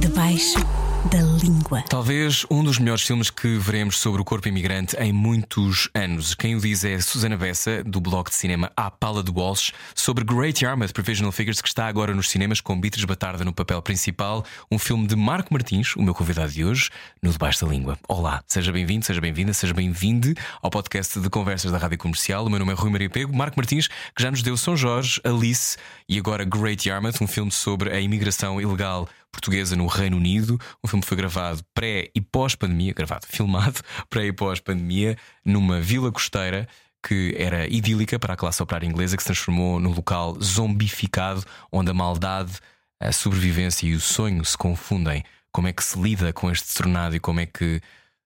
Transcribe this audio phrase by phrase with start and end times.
[0.00, 1.82] Debaixo da língua.
[1.88, 6.34] Talvez um dos melhores filmes que veremos sobre o corpo imigrante em muitos anos.
[6.34, 10.24] Quem o diz é Susana Bessa, do blog de cinema A Pala de Walsh, sobre
[10.24, 14.44] Great Yarmouth Provisional Figures, que está agora nos cinemas com Beatriz Batarda no papel principal.
[14.70, 16.90] Um filme de Marco Martins, o meu convidado de hoje,
[17.22, 17.96] no Debaixo da Língua.
[18.08, 22.44] Olá, seja bem-vindo, seja bem-vinda, seja bem-vinde ao podcast de conversas da Rádio Comercial.
[22.44, 23.34] O meu nome é Rui Maria Pego.
[23.34, 25.76] Marco Martins, que já nos deu São Jorge, Alice
[26.08, 30.58] e agora Great Yarmouth, um filme sobre a imigração ilegal portuguesa no Reino Unido.
[30.82, 36.68] Um filme foi gravado pré e pós-pandemia, gravado, filmado pré e pós-pandemia, numa vila costeira
[37.02, 41.90] que era idílica para a classe operária inglesa, que se transformou num local zombificado, onde
[41.90, 42.58] a maldade,
[43.00, 45.24] a sobrevivência e o sonho se confundem.
[45.52, 47.80] Como é que se lida com este tornado e como é que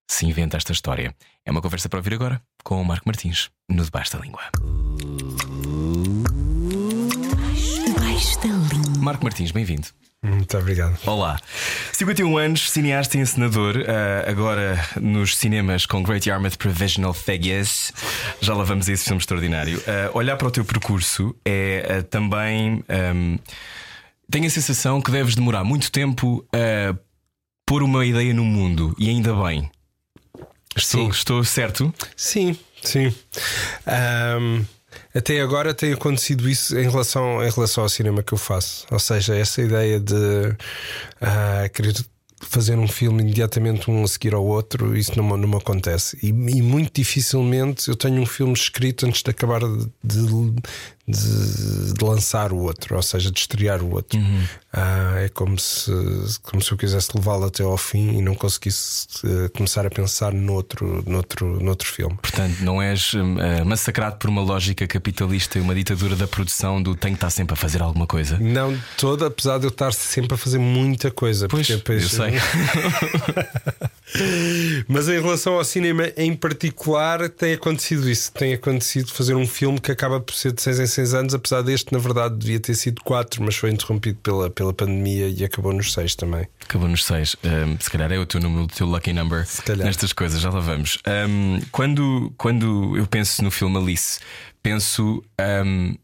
[0.09, 1.15] se inventa esta história?
[1.45, 4.43] É uma conversa para ouvir agora com o Marco Martins, no Debaixo da Língua.
[7.87, 8.52] Debaixo da.
[9.05, 9.89] Marco Martins, bem-vindo.
[10.23, 10.97] Muito obrigado.
[11.05, 11.41] Olá.
[11.93, 17.93] 51 anos, cineasta e encenador, uh, agora nos cinemas com Great Yarmouth Provisional Figures.
[18.41, 19.79] Já lá vamos a esse filme extraordinário.
[19.79, 22.85] Uh, olhar para o teu percurso é uh, também.
[22.89, 23.37] Um,
[24.31, 26.97] tenho a sensação que deves demorar muito tempo a
[27.67, 29.69] pôr uma ideia no mundo, e ainda bem.
[30.77, 31.09] Estou, Sim.
[31.11, 31.93] estou certo?
[32.17, 33.13] Sim, sim.
[33.87, 34.65] Ahm,
[35.15, 38.87] até agora tem acontecido isso em relação, em relação ao cinema que eu faço.
[38.91, 40.57] Ou seja, essa ideia de
[41.21, 41.95] ah, querer
[42.43, 46.19] fazer um filme imediatamente um a seguir ao outro, isso não, não me acontece.
[46.23, 50.55] E, e muito dificilmente eu tenho um filme escrito antes de acabar de,
[51.07, 54.19] de- de- lançar o outro, ou seja, de estrear o outro.
[54.73, 55.91] Ah, é como se,
[56.43, 60.33] como se eu quisesse levá-lo até ao fim e não conseguisse eh, começar a pensar
[60.33, 62.17] noutro, noutro, noutro filme.
[62.23, 66.95] Portanto, não és uh, massacrado por uma lógica capitalista e uma ditadura da produção do
[66.97, 68.39] tenho que estar sempre a fazer alguma coisa.
[68.39, 71.49] Não toda, apesar de eu estar sempre a fazer muita coisa.
[71.49, 72.33] Pois, porque depois- eu sei.
[74.89, 78.33] Mas em relação ao cinema em particular, tem acontecido isso.
[78.33, 81.63] Tem acontecido fazer um filme que acaba por ser de 6 em 6 anos, apesar
[81.63, 85.73] deste, na verdade, devia ter sido 4, mas foi interrompido pela, pela pandemia e acabou
[85.73, 86.47] nos 6 também.
[86.63, 87.37] Acabou nos seis.
[87.45, 89.47] Um, se calhar é o teu número, o teu lucky number
[89.77, 90.99] nestas coisas, já lá vamos.
[91.07, 94.21] Um, quando, quando eu penso no filme Alice,
[94.63, 95.23] penso.
[95.65, 95.97] um,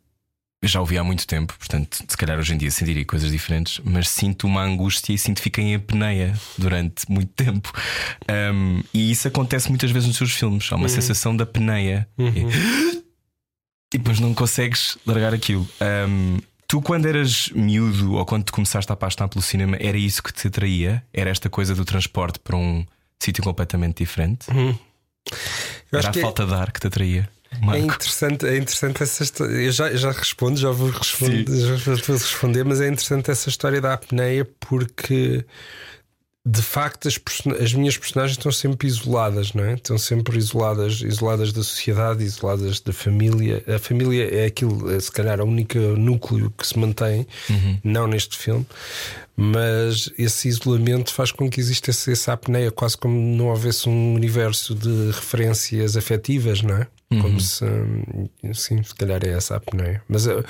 [0.60, 3.80] eu já ouvi há muito tempo, portanto, se calhar hoje em dia sentiria coisas diferentes,
[3.84, 7.72] mas sinto uma angústia e sinto que fiquei em apneia durante muito tempo.
[8.52, 10.70] Um, e isso acontece muitas vezes nos seus filmes.
[10.72, 12.08] Há uma sensação da apneia.
[12.18, 12.24] E,
[13.94, 15.66] e depois não consegues largar aquilo.
[16.08, 20.22] Um, tu, quando eras miúdo ou quando te começaste a apaixonar pelo cinema, era isso
[20.22, 21.04] que te atraía?
[21.12, 22.84] Era esta coisa do transporte para um
[23.22, 24.50] sítio completamente diferente?
[25.92, 27.28] Eu Era a é- falta de ar que te atraía?
[27.50, 27.82] É Marco?
[27.82, 29.52] interessante, é interessante essa história.
[29.54, 33.80] Eu já, já respondo, já vou responder, já vou responder, mas é interessante essa história
[33.80, 35.44] da apneia porque
[36.50, 37.20] de facto as,
[37.60, 39.74] as minhas personagens estão sempre isoladas, não é?
[39.74, 43.62] Estão sempre isoladas, isoladas da sociedade, isoladas da família.
[43.66, 47.26] A família é aquilo, é, se calhar, o único núcleo que se mantém,
[47.84, 48.66] não neste filme,
[49.36, 54.74] mas esse isolamento faz com que exista essa, apneia, quase como não houvesse um universo
[54.74, 56.86] de referências afetivas, não é?
[57.20, 57.64] Como se.
[57.64, 60.02] hum, Sim, se calhar é essa a apneia.
[60.08, 60.26] Mas.
[60.26, 60.44] uh,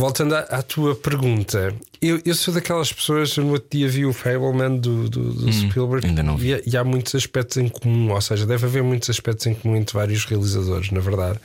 [0.00, 3.36] Voltando à, à tua pergunta, eu, eu sou daquelas pessoas.
[3.36, 6.48] No outro dia vi o Fableman do, do, do Spielberg ainda não vi.
[6.48, 9.54] e, há- e há muitos aspectos em comum, ou seja, deve haver muitos aspectos em
[9.54, 11.38] comum entre vários realizadores, na verdade,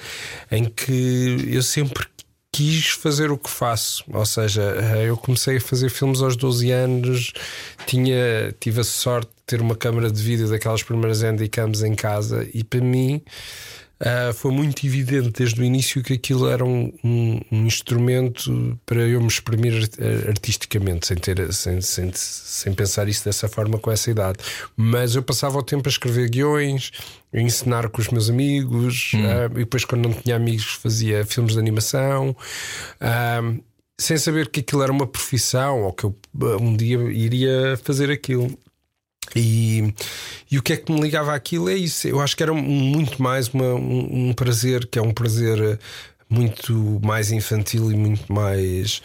[0.52, 2.06] em que eu sempre
[2.52, 4.04] quis fazer o que faço.
[4.14, 7.34] Ou seja, eh, eu comecei a fazer filmes aos 12 anos,
[7.86, 12.48] tinha, tive a sorte de ter uma câmara de vídeo daquelas primeiras handycams em casa,
[12.54, 13.22] e para mim.
[14.00, 19.02] Ah, foi muito evidente desde o início que aquilo era um, um- um instrumento para
[19.02, 23.92] eu me exprimir art- artisticamente, sem, ter, sem, sem, sem pensar isso dessa forma com
[23.92, 24.40] essa idade.
[24.76, 26.92] Mas eu passava o tempo a escrever guiões,
[27.34, 31.54] a ensinar com os meus amigos, ah, e depois, quando não tinha amigos, fazia filmes
[31.54, 32.36] de animação.
[33.00, 33.42] ah,
[34.00, 36.14] sem saber que aquilo era uma profissão ou que eu
[36.60, 38.52] um dia iria fazer aquilo.
[39.36, 39.94] E,
[40.52, 42.08] e o que é que me ligava àquilo é isso.
[42.08, 45.80] Eu acho que era muito mais uma- um, um prazer, que é um prazer
[46.30, 49.02] muito mais infantil e muito mais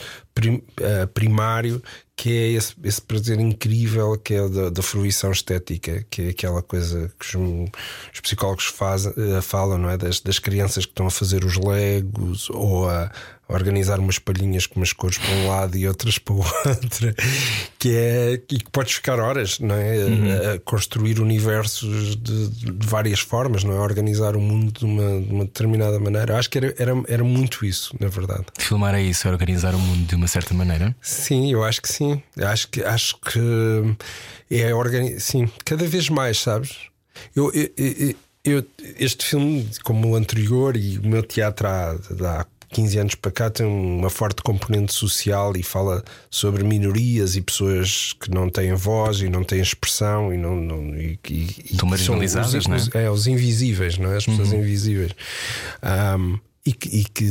[1.12, 1.82] primário
[2.20, 6.60] que é esse, esse, prazer incrível que é da, da, fruição estética, que é aquela
[6.60, 7.70] coisa que os,
[8.12, 9.96] os psicólogos fazem, uh, falam, não é?
[9.96, 13.10] Das, das, crianças que estão a fazer os legos ou a,
[13.52, 17.14] organizar umas palhinhas com umas cores para um lado e outras para o outro,
[17.78, 19.96] que é e que podes ficar horas, não é?
[20.04, 20.54] Uhum.
[20.54, 23.78] A, construir universos de, de, várias formas, não é?
[23.78, 26.38] A organizar o mundo de uma, de uma determinada maneira.
[26.38, 28.44] Acho que era, era, era muito isso, na verdade.
[28.58, 30.94] Filmar é isso, é organizar o mundo de uma certa maneira?
[31.00, 32.22] Sim, eu acho que sim.
[32.38, 33.96] Acho que, acho que
[34.50, 35.20] é organizar.
[35.20, 36.76] Sim, cada vez mais, sabes?
[37.34, 38.14] eu, eu, eu
[38.44, 38.64] eu,
[38.98, 43.50] este filme, como o anterior e o meu teatro há, há 15 anos para cá
[43.50, 49.20] tem uma forte componente social e fala sobre minorias e pessoas que não têm voz
[49.20, 53.04] e não têm expressão e não, não e, e, Estão marginalizadas, os, não é?
[53.04, 53.10] é?
[53.10, 54.16] Os invisíveis, não é?
[54.16, 54.60] As pessoas uhum.
[54.60, 55.12] invisíveis.
[56.18, 57.24] Um, e que, e que,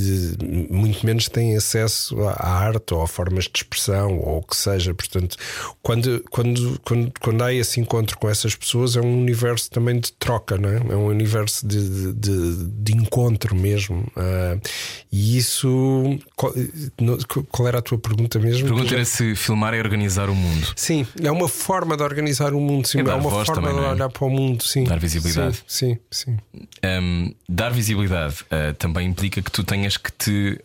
[0.71, 4.91] muito menos têm acesso à arte ou a formas de expressão ou o que seja.
[4.91, 5.37] Portanto,
[5.83, 10.11] quando, quando, quando, quando há esse encontro com essas pessoas, é um universo também de
[10.13, 10.77] troca, não é?
[10.77, 13.99] é um universo de, de, de encontro mesmo.
[14.17, 14.59] Uh,
[15.11, 16.19] e isso.
[16.35, 16.51] Qual,
[17.51, 18.65] qual, era a tua pergunta mesmo?
[18.65, 20.73] A pergunta era se filmar é organizar o mundo.
[20.75, 23.79] Sim, é uma forma de organizar o mundo, sim, é, é uma forma também, de
[23.79, 23.89] é?
[23.89, 24.85] olhar para o mundo, sim.
[24.85, 25.63] Dar visibilidade.
[25.67, 26.37] Sim, sim.
[26.53, 26.59] sim.
[26.83, 30.61] Um, dar visibilidade uh, também implica que tu tenhas que te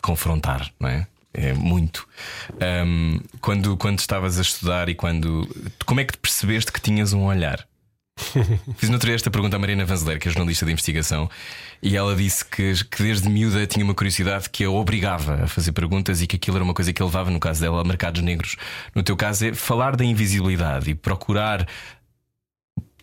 [0.00, 1.06] confrontar, não é?
[1.36, 2.06] É muito.
[2.86, 5.48] Um, quando, quando estavas a estudar e quando.
[5.84, 7.66] Como é que te percebeste que tinhas um olhar?
[8.76, 11.28] Fiz no outro dia esta pergunta à Marina Vanzeler, que é jornalista de investigação,
[11.82, 15.72] e ela disse que, que desde miúda tinha uma curiosidade que a obrigava a fazer
[15.72, 18.22] perguntas e que aquilo era uma coisa que ele levava, no caso dela, a mercados
[18.22, 18.54] negros.
[18.94, 21.66] No teu caso, é falar da invisibilidade e procurar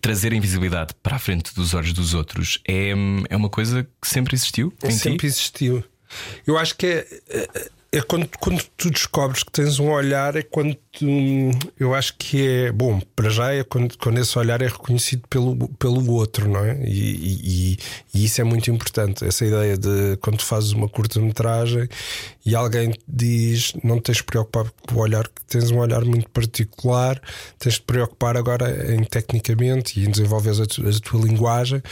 [0.01, 2.91] trazer a invisibilidade para a frente dos olhos dos outros é,
[3.29, 4.73] é uma coisa que sempre existiu?
[4.89, 5.25] sempre ti?
[5.27, 5.83] existiu.
[6.45, 10.75] Eu acho que é, é, quando, quando tu descobres que tens um olhar, é quando
[10.93, 11.05] tu,
[11.77, 15.67] eu acho que é bom, para já é quando, quando esse olhar é reconhecido pelo,
[15.73, 16.79] pelo outro, não é?
[16.85, 17.77] E, e,
[18.13, 19.25] e isso é muito importante.
[19.25, 21.89] Essa ideia de quando tu fazes uma curta-metragem
[22.45, 26.29] e alguém diz não tens de preocupar com o olhar, que tens um olhar muito
[26.29, 27.21] particular,
[27.59, 31.83] tens de preocupar agora em tecnicamente e em desenvolver a, a tua linguagem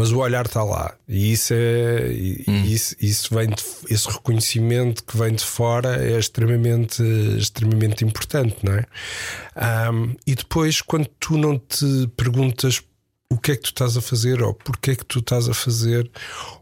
[0.00, 2.06] mas o olhar está lá e isso é
[2.48, 2.64] hum.
[2.64, 7.02] isso, isso vem de, esse reconhecimento que vem de fora é extremamente
[7.36, 12.82] extremamente importante não é um, e depois quando tu não te perguntas
[13.32, 15.54] o que é que tu estás a fazer ou porque é que tu estás a
[15.54, 16.10] fazer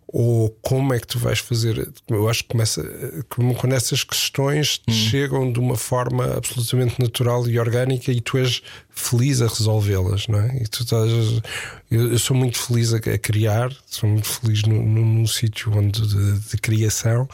[0.06, 1.92] ou como é que tu vais fazer.
[2.08, 2.82] Eu acho que começa
[3.28, 4.92] quando essas questões hum.
[4.92, 10.40] chegam de uma forma absolutamente natural e orgânica e tu és feliz a resolvê-las, não
[10.40, 10.62] é?
[10.62, 11.10] E tu estás,
[11.90, 16.38] eu, eu, sou muito feliz a, a criar, sou muito feliz num sítio onde de,
[16.38, 17.28] de criação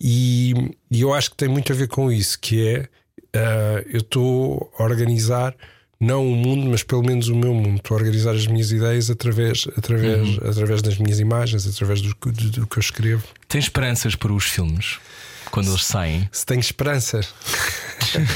[0.00, 0.52] e,
[0.90, 2.80] e, eu acho que tem muito a ver com isso, que é
[3.34, 5.54] uh, eu estou a organizar
[6.04, 7.76] não o mundo, mas pelo menos o meu mundo.
[7.76, 10.50] Estou a organizar as minhas ideias através, através, uhum.
[10.50, 13.24] através das minhas imagens, através do, do, do que eu escrevo.
[13.48, 14.98] Tens esperanças para os filmes?
[15.54, 16.28] quando eles saem.
[16.32, 17.32] Se tenho esperanças.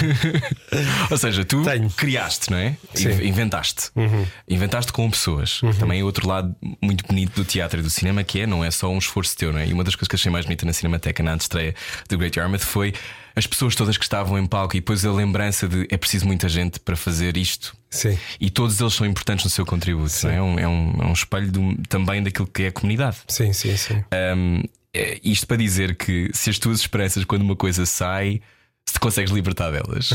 [1.11, 1.91] Ou seja, tu tenho.
[1.91, 2.77] criaste, não é?
[2.95, 3.11] Sim.
[3.27, 3.91] Inventaste.
[3.97, 4.25] Uhum.
[4.49, 5.61] Inventaste com pessoas.
[5.61, 5.73] Uhum.
[5.73, 8.71] Também é outro lado muito bonito do teatro e do cinema, que é, não é
[8.71, 9.67] só um esforço teu, não é?
[9.67, 11.75] E uma das coisas que achei mais bonita na Cinemateca na estreia
[12.09, 12.95] do Great Yarmouth foi
[13.35, 16.49] as pessoas todas que estavam em palco e depois a lembrança de é preciso muita
[16.49, 17.77] gente para fazer isto.
[17.91, 18.19] Sim.
[18.41, 20.11] E todos eles são importantes no seu contributo.
[20.11, 20.29] Sim.
[20.29, 20.43] É?
[20.43, 23.17] Um, é, um, é um espelho do, também daquilo que é a comunidade.
[23.29, 24.05] Sim, sim, sim.
[24.37, 28.41] Um, é isto para dizer que se as tuas esperanças, quando uma coisa sai,
[28.89, 30.15] se te consegues libertar delas.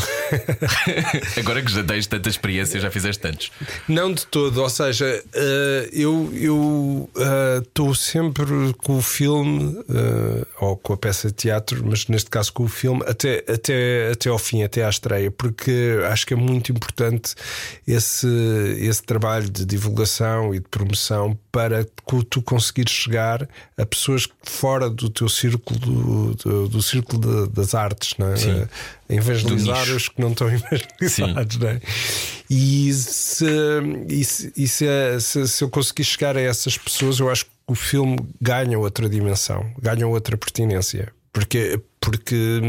[1.37, 3.51] Agora que já tens tanta experiência, já fizeste tantos.
[3.87, 7.07] Não de todo, ou seja, uh, eu
[7.61, 12.31] estou uh, sempre com o filme uh, ou com a peça de teatro, mas neste
[12.31, 16.33] caso com o filme, até, até, até ao fim, até à estreia, porque acho que
[16.33, 17.35] é muito importante
[17.87, 18.27] esse,
[18.79, 21.85] esse trabalho de divulgação e de promoção para
[22.27, 27.75] tu conseguires chegar a pessoas fora do teu círculo do, do, do círculo de, das
[27.75, 28.35] artes, não é?
[28.35, 28.62] Sim.
[29.09, 31.81] Evangelizar os que não estão evangelizados, não é?
[32.49, 33.45] E, se,
[34.09, 34.85] e, se, e se,
[35.19, 39.09] se, se eu conseguir chegar a essas pessoas, eu acho que o filme ganha outra
[39.09, 42.61] dimensão, ganha outra pertinência, porque, porque,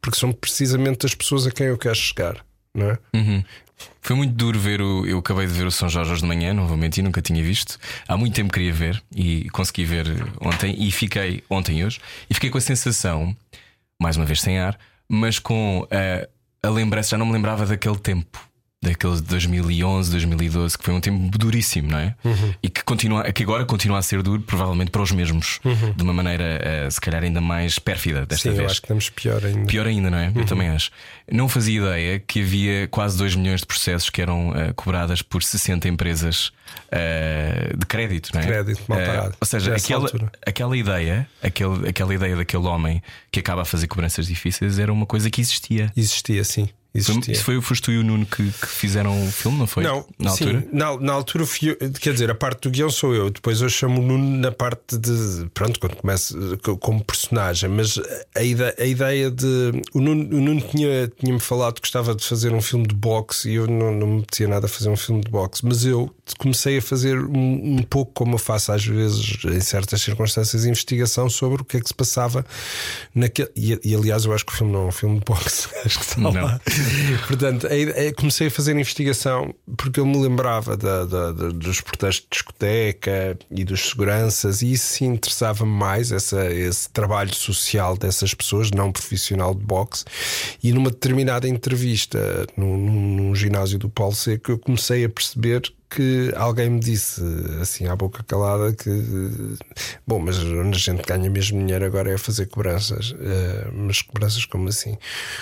[0.00, 2.44] porque são precisamente as pessoas a quem eu quero chegar,
[2.74, 2.98] não é?
[3.14, 3.44] Uhum.
[4.00, 5.06] Foi muito duro ver o.
[5.06, 7.78] Eu acabei de ver o São Jorge hoje de manhã, novamente, e nunca tinha visto.
[8.06, 10.06] Há muito tempo queria ver e consegui ver
[10.40, 13.36] ontem e fiquei ontem e hoje e fiquei com a sensação,
[14.00, 14.78] mais uma vez sem ar,
[15.14, 18.40] mas com a, a lembrança, já não me lembrava daquele tempo.
[18.82, 22.14] Daqueles de 2011, 2012, que foi um tempo duríssimo, não é?
[22.24, 22.54] Uhum.
[22.62, 25.60] E que, continua, que agora continua a ser duro, provavelmente para os mesmos,
[25.96, 28.54] de uma maneira uh, se calhar ainda mais pérfida desta Uhum.
[28.54, 28.58] Sim, vez.
[28.58, 29.66] eu acho que estamos pior ainda.
[29.66, 30.28] Pior ainda, não é?
[30.28, 30.32] Uhum.
[30.36, 30.90] Eu também acho.
[31.30, 35.42] Não fazia ideia que havia quase 2 milhões de processos que eram uh, cobradas por
[35.42, 36.50] 60 empresas
[36.92, 38.44] uh, de crédito, não é?
[38.46, 39.36] Crédito mal parado.
[39.40, 40.32] ou seja, aquela, altura.
[40.44, 45.06] aquela ideia, aquele, aquela ideia daquele homem que acaba a fazer cobranças difíceis era uma
[45.06, 45.90] coisa que existia.
[45.96, 46.68] Existia, sim.
[46.92, 47.32] Foi, Existia.
[47.32, 49.82] isso foi, foste tu e o Nuno que, que fizeram o filme, não foi?
[49.82, 50.68] Não, na sim, altura?
[50.72, 53.68] na, na altura fui eu, quer dizer, a parte do guião sou eu, depois eu
[53.70, 57.98] chamo o Nuno na parte de pronto, quando começa co- como personagem, mas
[58.34, 62.24] a ideia, a ideia de o Nuno, o Nuno tinha, tinha-me falado que gostava de
[62.26, 64.96] fazer um filme de boxe e eu não, não me metia nada a fazer um
[64.96, 68.84] filme de boxe, mas eu comecei a fazer um, um pouco como eu faço às
[68.84, 72.44] vezes em certas circunstâncias, investigação sobre o que é que se passava
[73.14, 73.50] naquele.
[73.56, 75.98] E, e, aliás, eu acho que o filme não é um filme de boxe, acho
[75.98, 76.32] que está Não.
[76.32, 76.60] lá.
[77.26, 82.22] Portanto, aí comecei a fazer investigação porque eu me lembrava da- da- da- dos protestos
[82.24, 88.34] de discoteca e dos seguranças, e isso sim interessava-me mais, essa, esse trabalho social dessas
[88.34, 90.04] pessoas, não profissional de boxe.
[90.62, 95.62] E numa determinada entrevista num, num- num ginásio do Paulo Seco, eu comecei a perceber
[95.94, 97.20] que alguém me disse
[97.60, 98.90] assim à boca calada que
[100.06, 103.14] bom, mas onde a gente ganha mesmo dinheiro agora é fazer cobranças.
[103.20, 104.96] Eh, mas cobranças como assim?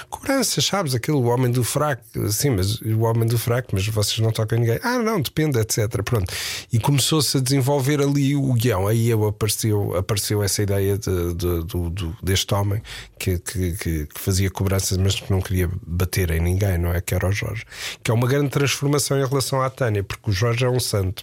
[0.08, 0.94] Cobranças, sabes?
[0.94, 4.78] Aquele homem do fraco, sim, mas o homem do fraco, mas vocês não tocam ninguém.
[4.82, 5.88] Ah, não, depende, etc.
[6.02, 6.32] Pronto.
[6.72, 8.86] E começou-se a desenvolver ali o guião.
[8.86, 12.82] Aí eu apareceu, apareceu essa ideia de, de- do- do- deste homem
[13.18, 17.00] que, que, que- fazia cobranças, mas que não queria bater em ninguém, não é?
[17.00, 17.64] Que era o Jorge.
[18.02, 21.22] Que é uma grande transformação em relação à Tânia, porque o Jorge é um santo.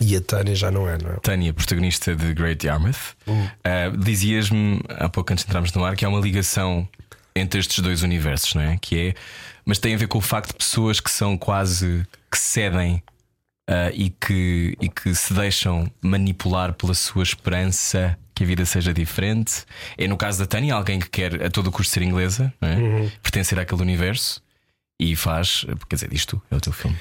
[0.00, 1.16] E a Tânia já não é, não é?
[1.16, 3.46] Tânia, protagonista de Great Yarmouth, Hum.
[3.64, 6.88] ah, dizias-me há pouco antes de entrarmos no ar que há uma ligação
[7.34, 8.78] entre estes dois universos, não é?
[8.80, 9.14] Que é,
[9.64, 13.02] mas tem a ver com o facto de pessoas que são quase que cedem
[13.68, 18.94] ah, e, que, e que se deixam manipular pela sua esperança que a vida seja
[18.94, 19.64] diferente.
[19.98, 22.76] É no caso da Tânia, alguém que quer a todo custo ser inglesa, não é?
[22.76, 23.10] Uhum.
[23.22, 24.42] pertencer àquele universo
[24.98, 26.96] e faz, quer dizer, isto é o teu filme.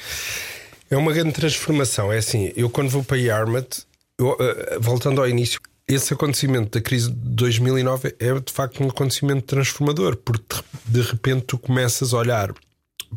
[0.91, 2.11] É uma grande transformação.
[2.11, 3.85] É assim, eu quando vou para Yarmouth,
[4.19, 8.89] eu, eh, voltando ao início, esse acontecimento da crise de 2009 é de facto um
[8.89, 12.53] acontecimento transformador, porque de repente tu começas a olhar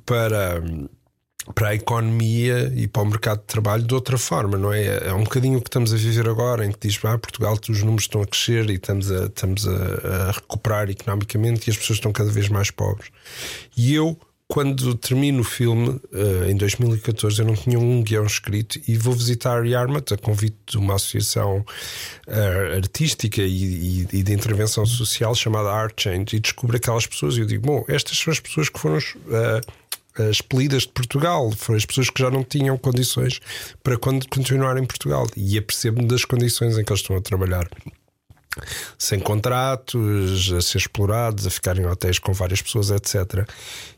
[0.07, 0.63] para,
[1.53, 5.09] para a economia e para o mercado de trabalho de outra forma, não é?
[5.09, 7.83] É um bocadinho o que estamos a viver agora, em que diz, ah, Portugal, os
[7.83, 11.97] números estão a crescer e estamos a, estamos a, a recuperar economicamente e as pessoas
[11.97, 13.11] estão cada vez mais pobres.
[13.77, 14.17] E eu
[14.55, 19.13] quando termino o filme, eh, em 2014, eu não tinha um guião escrito e vou
[19.13, 21.67] visitar Yarmouth a convite de uma associação
[22.29, 27.41] eh, artística e, e- de intervenção social chamada Art Change e descubro aquelas pessoas e
[27.41, 28.99] eu digo: bom, estas são as pessoas que foram.
[28.99, 29.61] eh,
[30.31, 33.41] expelidas de Portugal, foram as pessoas que já não tinham condições
[33.83, 37.69] para continuar em Portugal e apercebo-me das condições em que eles estão a trabalhar
[38.99, 43.49] sem contratos, a ser explorados, a ficar em hotéis com várias pessoas, etc.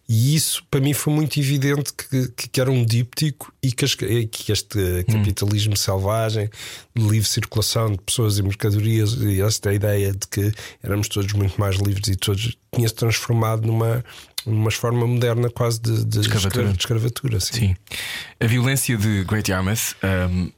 [0.09, 3.85] E isso para mim foi muito evidente que, que, que era um díptico e que,
[4.29, 6.49] que este capitalismo selvagem,
[6.95, 11.61] de livre circulação de pessoas e mercadorias, e esta ideia de que éramos todos muito
[11.61, 14.05] mais livres e todos tinha-se transformado numa,
[14.47, 16.73] numa forma moderna quase de, de Escravatura.
[16.73, 17.55] de escravatura sim.
[17.55, 17.77] Sim.
[18.39, 19.97] A violência de Great Yarmouth
[20.31, 20.53] um,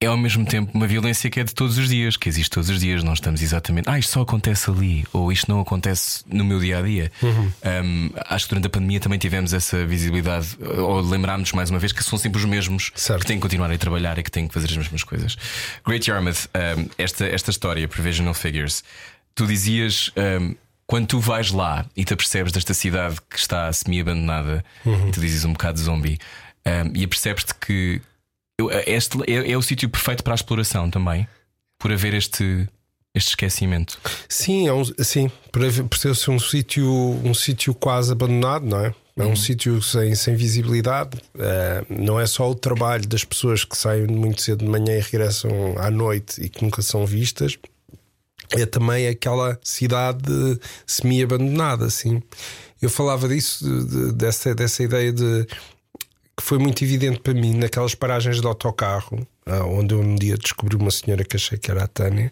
[0.00, 2.68] é ao mesmo tempo uma violência que é de todos os dias, que existe todos
[2.68, 3.02] os dias.
[3.02, 6.78] Nós estamos exatamente, ah, isto só acontece ali, ou isto não acontece no meu dia
[6.78, 7.10] a dia.
[7.22, 11.92] Um, acho que durante a pandemia também tivemos essa visibilidade, ou lembrámos mais uma vez
[11.92, 13.20] que são sempre os mesmos Certo.
[13.22, 15.36] que têm que continuar a trabalhar e que têm que fazer as mesmas coisas.
[15.86, 18.84] Great Yarmouth, um, esta, esta história, Provisional Figures,
[19.34, 20.10] tu dizias.
[20.16, 20.54] um,
[20.86, 25.42] quando tu vais lá e te apercebes desta cidade que está semi-abandonada, e tu dizes
[25.46, 26.18] um bocado de zombie,
[26.66, 28.02] um, e apercebes-te que
[28.86, 31.26] este é, é o sítio perfeito para a exploração também,
[31.78, 32.68] por haver este,
[33.14, 33.98] este esquecimento.
[34.28, 36.86] Sim, é um, sim por, por ser um sítio
[37.24, 38.94] um sítio quase abandonado, não é?
[39.16, 41.16] É um sítio sem, sem visibilidade.
[41.38, 45.00] Eh, não é só o trabalho das pessoas que saem muito cedo de manhã e
[45.00, 47.56] regressam à noite e que nunca são vistas.
[48.50, 50.28] É também aquela cidade
[50.84, 52.20] semi-abandonada, assim.
[52.82, 55.46] Eu falava disso, de- dessa, dessa ideia de
[56.36, 60.36] que foi muito evidente para mim naquelas paragens de autocarro, ah, onde eu um dia
[60.36, 62.30] descobri uma senhora que achei que era a Tânia.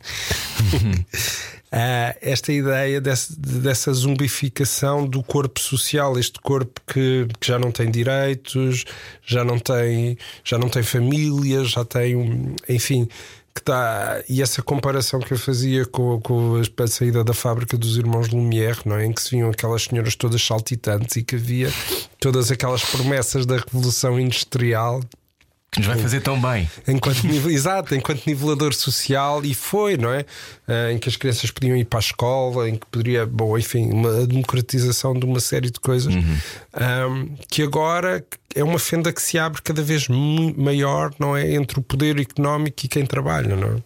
[1.75, 7.73] Ah, esta ideia desse- dessa zumbificação do corpo social, este corpo que, que já não
[7.73, 8.85] tem direitos,
[9.25, 13.09] já não tem, já não tem família, já tem, enfim,
[13.55, 17.97] que está e essa comparação que eu fazia com, com a saída da fábrica dos
[17.97, 19.07] irmãos Lumière, não é?
[19.07, 21.71] em que se viam aquelas senhoras todas saltitantes e que havia
[22.19, 25.01] todas aquelas promessas da revolução industrial
[25.73, 26.71] que nos vai fazer tão bem.
[26.87, 30.21] Enquanto, exato, enquanto nivelador social, e foi, não é?
[30.69, 33.91] Uh, em que as crianças podiam ir para a escola, em que poderia, bom, enfim,
[33.91, 36.39] uma democratização de uma série de coisas, uhum.
[37.11, 38.23] um, que agora
[38.55, 41.55] é uma fenda que se abre cada vez maior, não é?
[41.55, 43.83] Entre o poder económico e quem trabalha, não é?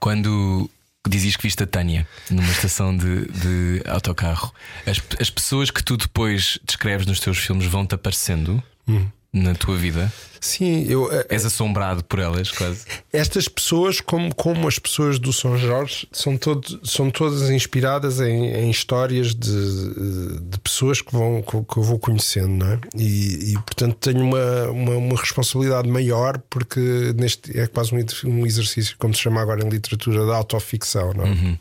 [0.00, 0.68] Quando
[1.08, 4.52] dizias que viste a Tânia numa estação de, de autocarro,
[4.84, 8.60] as, as pessoas que tu depois descreves nos teus filmes vão-te aparecendo?
[8.88, 10.12] Uhum na tua vida?
[10.40, 11.10] Sim, eu.
[11.10, 12.84] Eh, És assombrado por elas, quase.
[13.10, 18.52] Estas pessoas, como, como as pessoas do São Jorge, são, todo, são todas inspiradas em,
[18.52, 22.78] em histórias de, de pessoas que, vão, que, eu vou conhecendo, não é?
[22.94, 28.46] E, e portanto tenho uma, uma, uma, responsabilidade maior, porque neste é quase um, um
[28.46, 31.28] exercício, como se chama agora em literatura, de autoficção, não é?
[31.30, 31.58] Uhum.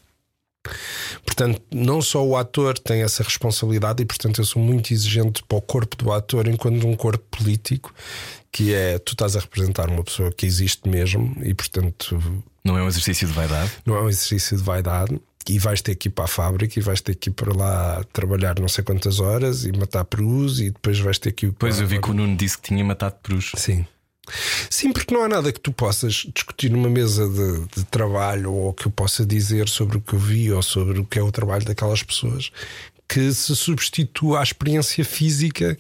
[1.26, 5.58] Portanto, não só o ator tem essa responsabilidade, e portanto eu sou muito exigente para
[5.58, 7.94] o corpo do ator, enquanto um corpo político,
[8.52, 12.22] que é tu estás a representar uma pessoa que existe mesmo, e portanto.
[12.64, 13.72] Não é um exercício de vaidade?
[13.86, 15.20] Não é um exercício de vaidade.
[15.50, 18.02] E vais ter que ir para a fábrica e vais ter que ir para lá
[18.14, 21.82] trabalhar não sei quantas horas e matar perus e depois vais ter que ir Pois
[21.82, 23.52] eu vi que o Nuno disse que tinha matado perus.
[23.58, 23.86] Sim.
[24.70, 28.74] Sim, porque não há nada que tu possas discutir numa mesa de, de, trabalho ou
[28.74, 31.32] que eu possa dizer sobre o que eu vi ou sobre o que é o
[31.32, 32.52] trabalho daquelas pessoas
[33.08, 35.78] que se substitua à experiência física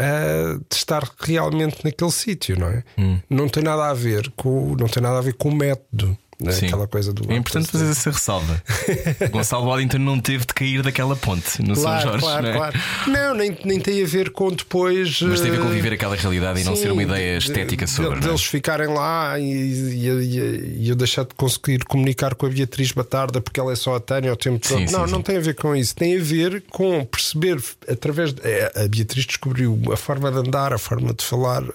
[0.00, 2.84] uh, de estar realmente naquele sítio, não é?
[2.96, 3.20] Hum.
[3.28, 6.16] Não tem nada a ver com não tem nada a ver com o método.
[6.42, 6.52] Né?
[6.66, 7.30] Aquela coisa do.
[7.30, 8.62] É importante fazer essa ressalva.
[9.30, 12.24] Gonçalo Waddington não teve de cair daquela ponte no claro, São Jorge.
[12.24, 12.56] Claro, não é?
[12.56, 12.80] claro.
[13.06, 15.20] Não, nem, nem tem a ver com depois.
[15.22, 17.86] Mas tem a ver com eh, viver aquela realidade e não ser uma ideia estética
[17.86, 18.20] sobre.
[18.20, 22.48] De, deles ficarem lá e, e, e, e, eu deixar de conseguir comunicar com a
[22.48, 24.78] Beatriz Batarda porque ela é só a Tânia o tempo todo.
[24.78, 25.22] Sim, não, sim, não sim.
[25.22, 25.94] tem a ver com isso.
[25.94, 28.32] Tem a ver com perceber através.
[28.32, 31.72] De, é, a Beatriz descobriu a forma de andar, a forma de falar, uh,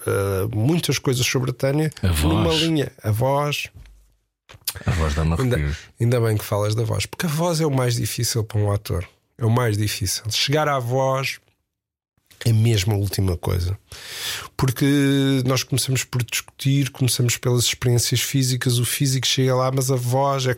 [0.54, 2.92] muitas coisas sobre a Tânia a numa linha.
[3.02, 3.68] A voz.
[4.86, 7.70] A voz da ainda, ainda bem que falas da voz, porque a voz é o
[7.70, 9.06] mais difícil para um ator.
[9.36, 10.24] É o mais difícil.
[10.30, 11.38] Chegar à voz
[12.44, 13.78] é mesmo a última coisa.
[14.56, 19.96] Porque nós começamos por discutir, começamos pelas experiências físicas, o físico chega lá, mas a
[19.96, 20.56] voz é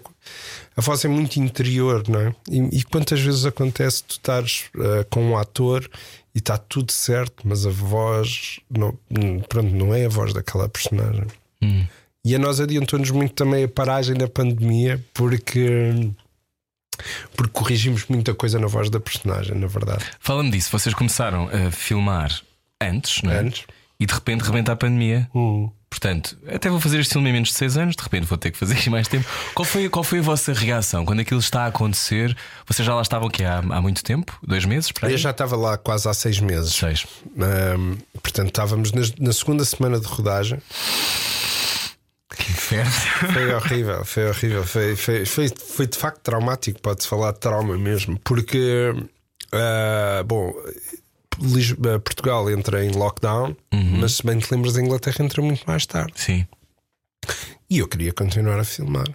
[0.77, 2.35] a voz é muito interior, não é?
[2.51, 5.89] E, e quantas vezes acontece tu estares uh, com um ator
[6.35, 8.97] e está tudo certo, mas a voz não,
[9.49, 11.27] pronto, não é a voz daquela personagem.
[11.63, 11.87] Hum.
[12.25, 16.13] E a nós adiantou-nos muito também a paragem da pandemia, porque
[17.35, 20.05] porque corrigimos muita coisa na voz da personagem, na verdade.
[20.19, 22.31] Falando disso, vocês começaram a filmar
[22.81, 23.39] antes, não é?
[23.39, 23.65] Antes.
[23.99, 25.29] E de repente rebenta a pandemia.
[25.35, 25.71] Uhum.
[25.91, 28.53] Portanto, até vou fazer este filme em menos de 6 anos, de repente vou ter
[28.53, 29.27] que fazer mais tempo.
[29.55, 32.37] Qual foi, qual foi a vossa reação quando aquilo está a acontecer?
[32.67, 34.39] Vocês já lá estavam aqui há, há muito tempo?
[34.47, 34.93] Dois meses?
[35.03, 36.75] Eu já estava lá quase há seis meses.
[36.75, 37.07] Seis.
[37.37, 40.61] Um, portanto, estávamos na, na segunda semana de rodagem.
[42.51, 42.93] Inferno.
[43.33, 44.65] Foi horrível, foi horrível.
[44.65, 50.53] Foi, foi, foi, foi de facto traumático, pode-se falar de trauma mesmo, porque, uh, bom,
[51.41, 53.99] Lisboa, Portugal entra em lockdown, uhum.
[54.01, 56.13] mas se bem te lembras, a Inglaterra entra muito mais tarde.
[56.17, 56.47] Sim.
[57.69, 59.07] E eu queria continuar a filmar.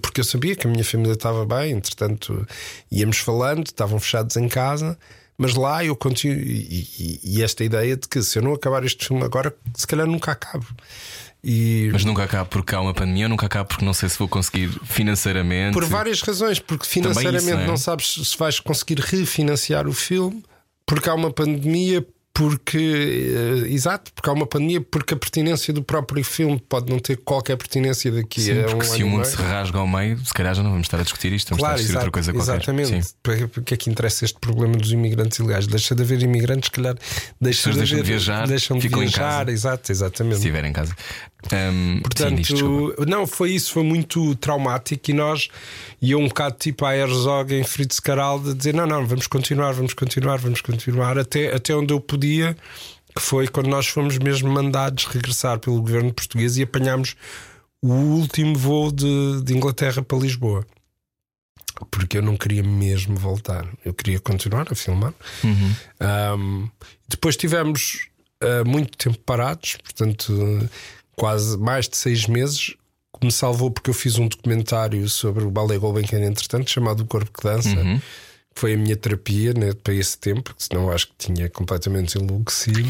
[0.00, 2.46] Porque eu sabia que a minha família estava bem, entretanto
[2.90, 4.96] íamos falando, estavam fechados em casa,
[5.36, 6.36] mas lá eu continuo.
[6.36, 9.86] E, e, e esta ideia de que se eu não acabar este filme agora, se
[9.86, 10.66] calhar nunca acabo.
[11.44, 11.90] E...
[11.92, 14.70] Mas nunca acaba porque há uma pandemia, nunca acaba porque não sei se vou conseguir
[14.84, 15.74] financeiramente.
[15.74, 17.66] Por várias razões, porque financeiramente isso, não, é?
[17.66, 20.42] não sabes se vais conseguir refinanciar o filme,
[20.86, 25.84] porque há uma pandemia, porque uh, exato, porque há uma pandemia, porque a pertinência do
[25.84, 29.24] próprio filme pode não ter qualquer pertinência daqui Sim, a porque um se o mundo
[29.24, 31.80] se rasga ao meio, se calhar já não vamos estar a discutir isto, vamos claro,
[31.80, 32.82] estar a discutir exato, outra coisa qualquer.
[32.82, 33.06] Exatamente.
[33.06, 33.14] Sim.
[33.22, 35.68] Porque, porque é que interessa este problema dos imigrantes ilegais?
[35.68, 36.96] Deixa de haver imigrantes, se calhar
[37.40, 39.52] deixa de, deixam haver, de viajar, deixam de ficam viajar, em casa.
[39.52, 40.34] exato, exatamente.
[40.34, 40.96] Se estiver em casa.
[41.52, 45.48] Um, Portanto, sim, não, foi isso, foi muito traumático e nós
[46.08, 49.72] ia um bocado tipo a Herzog em Fritz Caral de dizer: não, não, vamos continuar,
[49.72, 52.56] vamos continuar, vamos continuar, até, até onde eu podia
[53.14, 57.14] que foi quando nós fomos mesmo mandados regressar pelo governo português e apanhámos
[57.80, 60.66] o último voo de, de Inglaterra para Lisboa.
[61.90, 65.12] Porque eu não queria mesmo voltar, eu queria continuar a filmar.
[65.42, 65.74] Uhum.
[66.38, 66.70] Um,
[67.08, 68.08] depois tivemos
[68.42, 70.68] uh, muito tempo parados, portanto,
[71.16, 72.74] quase mais de seis meses.
[73.24, 77.06] Que me salvou porque eu fiz um documentário sobre o Ballet Gulbenkian, entretanto, chamado O
[77.06, 77.68] Corpo que Dança.
[77.68, 78.00] Uhum
[78.54, 82.88] foi a minha terapia né, para esse tempo, senão acho que tinha completamente enlouquecido.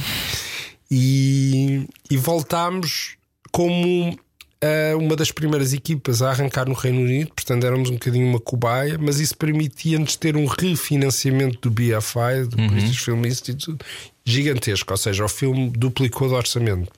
[0.91, 3.17] E, e voltámos
[3.51, 8.29] como uh, uma das primeiras equipas a arrancar no Reino Unido, portanto éramos um bocadinho
[8.29, 13.83] uma cobaia, mas isso permitia-nos ter um refinanciamento do BFI, do British Film Institute,
[14.25, 16.93] gigantesco, ou seja, o filme duplicou de orçamento.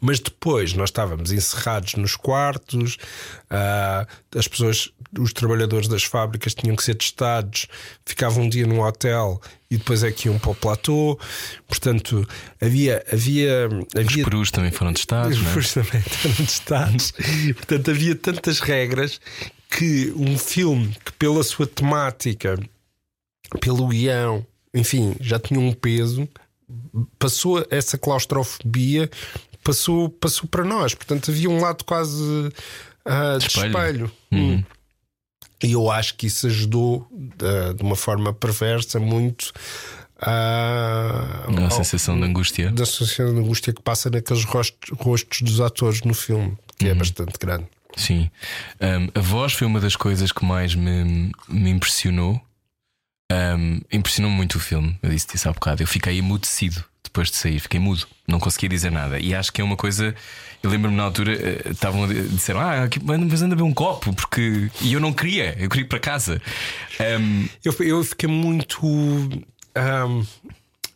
[0.00, 2.96] Mas depois nós estávamos encerrados nos quartos,
[3.50, 7.66] uh, as pessoas, os trabalhadores das fábricas tinham que ser testados,
[8.04, 11.18] ficavam um dia num hotel e depois é que iam para o platô.
[11.66, 12.26] Portanto,
[12.60, 13.04] havia.
[13.12, 15.38] havia, havia Os perus também foram testados.
[15.38, 15.50] os é?
[15.50, 17.12] perus também foram testados.
[17.56, 19.20] Portanto, havia tantas regras
[19.70, 22.58] que um filme que, pela sua temática,
[23.60, 26.28] pelo guião, enfim, já tinha um peso,
[27.18, 29.10] passou essa claustrofobia,
[29.64, 30.94] passou, passou para nós.
[30.94, 32.50] Portanto, havia um lado quase
[33.04, 33.66] ah, de Espelho.
[33.76, 34.12] espelho.
[34.32, 34.54] Uhum.
[34.56, 34.64] Hum.
[35.62, 37.06] E eu acho que isso ajudou
[37.42, 39.52] ah, de uma forma perversa muito
[40.20, 42.70] a Uma ao- sensação de angústia.
[42.70, 46.90] da sensação de angústia que passa naqueles rostos, rostos dos atores no filme, que Uhum.
[46.90, 47.66] é bastante grande.
[47.96, 48.30] Sim.
[48.80, 52.40] Um, a voz foi uma das coisas que mais me, me impressionou.
[53.32, 54.96] Um, impressionou muito o filme.
[55.02, 55.82] Eu disse isso há bocado.
[55.82, 59.18] Eu fiquei emudecido depois de sair, fiquei mudo, não conseguia dizer nada.
[59.18, 60.14] E acho que é uma coisa.
[60.62, 62.88] Eu lembro-me na altura, eh, estavam dizer, ah,
[63.28, 64.70] mas anda a um copo, porque.
[64.80, 66.40] E eu não queria, eu queria ir para casa.
[67.00, 68.80] Um, Eu, eu fiquei muito.
[69.74, 70.22] ahm,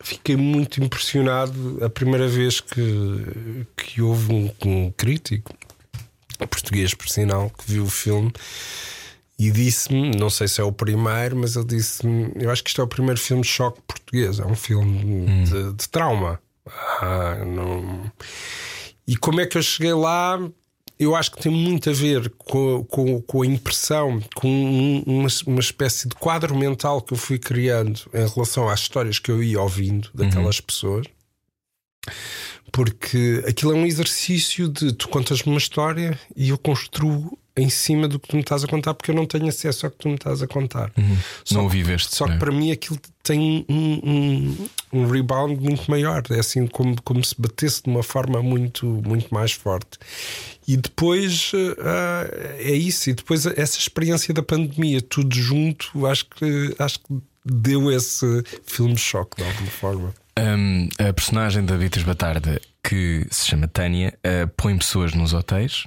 [0.01, 5.53] fiquei muito impressionado a primeira vez que, que houve um, um crítico
[6.49, 8.31] português, por sinal, que viu o filme
[9.47, 12.81] e disse-me, não sei se é o primeiro, mas ele disse-me: Eu acho que isto
[12.81, 16.39] é o primeiro filme de choque português, é um filme de, de trauma.
[17.01, 18.11] Ah, não...
[19.05, 20.39] E como é que eu cheguei lá?
[20.97, 25.27] Eu acho que tem muito a ver com, com, com a impressão, com um- uma,
[25.47, 29.43] uma espécie de quadro mental que eu fui criando em relação às histórias que eu
[29.43, 31.05] ia ouvindo daquelas pessoas.
[32.71, 38.07] Porque aquilo é um exercício de tu contas-me uma história e eu construo em cima
[38.07, 40.09] do que tu me estás a contar, porque eu não tenho acesso ao que tu
[40.09, 40.91] me estás a contar.
[41.45, 42.15] Só não que- viveste.
[42.15, 46.23] só que para mim aquilo tem um, um, um rebound muito maior.
[46.31, 49.99] É assim como, como se batesse de uma forma muito, muito mais forte.
[50.67, 53.09] E depois ah, é isso.
[53.09, 58.97] E depois essa experiência da pandemia, tudo junto, acho que, acho que deu esse filme
[58.97, 60.13] choque de alguma forma.
[60.39, 65.85] Um, a personagem da Beatriz Batarda, que se chama Tânia, uh, põe pessoas nos hotéis,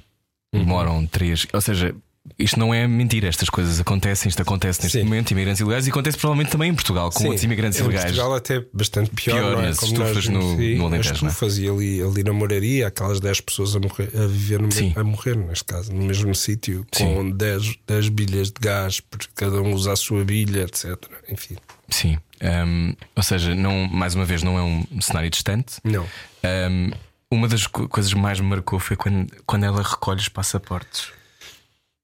[0.59, 0.65] Uhum.
[0.65, 1.45] moram três.
[1.53, 1.93] Ou seja,
[2.37, 5.03] isto não é mentira, estas coisas acontecem, isto acontece neste Sim.
[5.05, 8.05] momento, imigrantes ilegais, e acontece provavelmente também em Portugal, com Sim, outros imigrantes em ilegais.
[8.05, 9.67] Portugal até bastante pior, Pior, é?
[9.67, 11.31] nas Como estufas nós- no- no Alentejo, As não é?
[11.31, 14.67] estufas e ali, ali na moraria, aquelas 10 pessoas a, morrer, a viver no
[14.99, 19.61] a morrer, neste caso, no mesmo sítio, com 10, 10 bilhas de gás, porque cada
[19.61, 20.95] um usa a sua bilha, etc.
[21.29, 21.55] Enfim,
[21.89, 22.17] Sim.
[22.41, 25.75] Um, ou seja, não, mais uma vez, não é um cenário distante.
[25.83, 26.05] não.
[26.43, 26.91] Um,
[27.31, 31.11] uma das co- coisas que mais me marcou foi quando, quando ela recolhe os passaportes.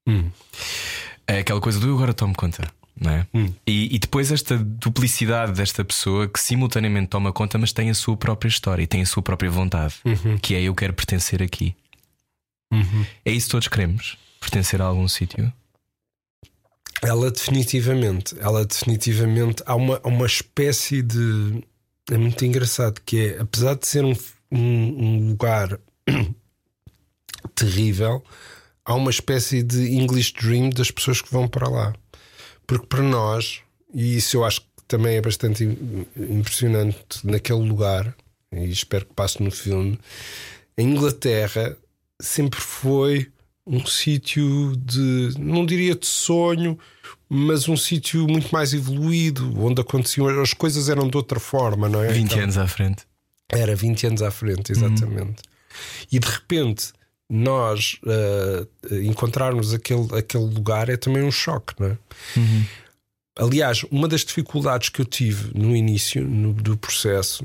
[0.08, 0.30] Hum.
[1.26, 2.68] É aquela coisa do eu agora tomo conta.
[2.96, 3.28] Não é?
[3.34, 3.52] Hum.
[3.66, 8.16] e, e depois esta duplicidade desta pessoa que simultaneamente toma conta, mas tem a sua
[8.16, 10.38] própria história e tem a sua própria vontade, Uhum.
[10.38, 11.76] que é eu quero pertencer aqui.
[12.72, 13.04] Uhum.
[13.26, 14.16] É isso que todos queremos?
[14.40, 15.52] Pertencer a algum sítio?
[17.02, 21.64] Ela definitivamente, ela definitivamente há uma, há uma espécie de.
[22.12, 24.16] É muito engraçado que é, apesar de ser um,
[24.54, 25.80] um- um lugar
[27.56, 28.24] terrível,
[28.86, 31.94] há uma espécie de English Dream das pessoas que vão para lá.
[32.66, 33.60] Porque para nós,
[33.94, 38.16] e isso eu acho que também é bastante im- impressionante naquele lugar,
[38.52, 40.00] e espero que passe no filme,
[40.78, 41.76] a Inglaterra
[42.22, 43.30] sempre foi
[43.66, 46.78] um sítio de, não diria de sonho,
[47.30, 52.04] mas um sítio muito mais evoluído, onde aconteciam as coisas eram de outra forma, não
[52.04, 52.12] é?
[52.12, 53.04] 20 Então, anos à frente.
[53.56, 55.42] Era 20 anos à frente, exatamente.
[56.12, 56.92] E de repente
[57.30, 58.68] nós ah,
[59.04, 61.98] encontrarmos aquele, aquele lugar é também um choque, não é?
[63.36, 67.44] Aliás, uma das dificuldades que eu tive no início no- do processo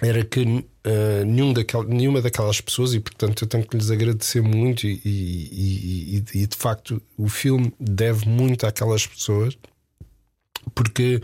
[0.00, 4.40] era que ah, nenhum daquel, nenhuma daquelas pessoas, e portanto eu tenho que lhes agradecer
[4.42, 9.58] muito, e, e- e- e, de facto o filme deve muito àquelas pessoas,
[10.74, 11.20] porque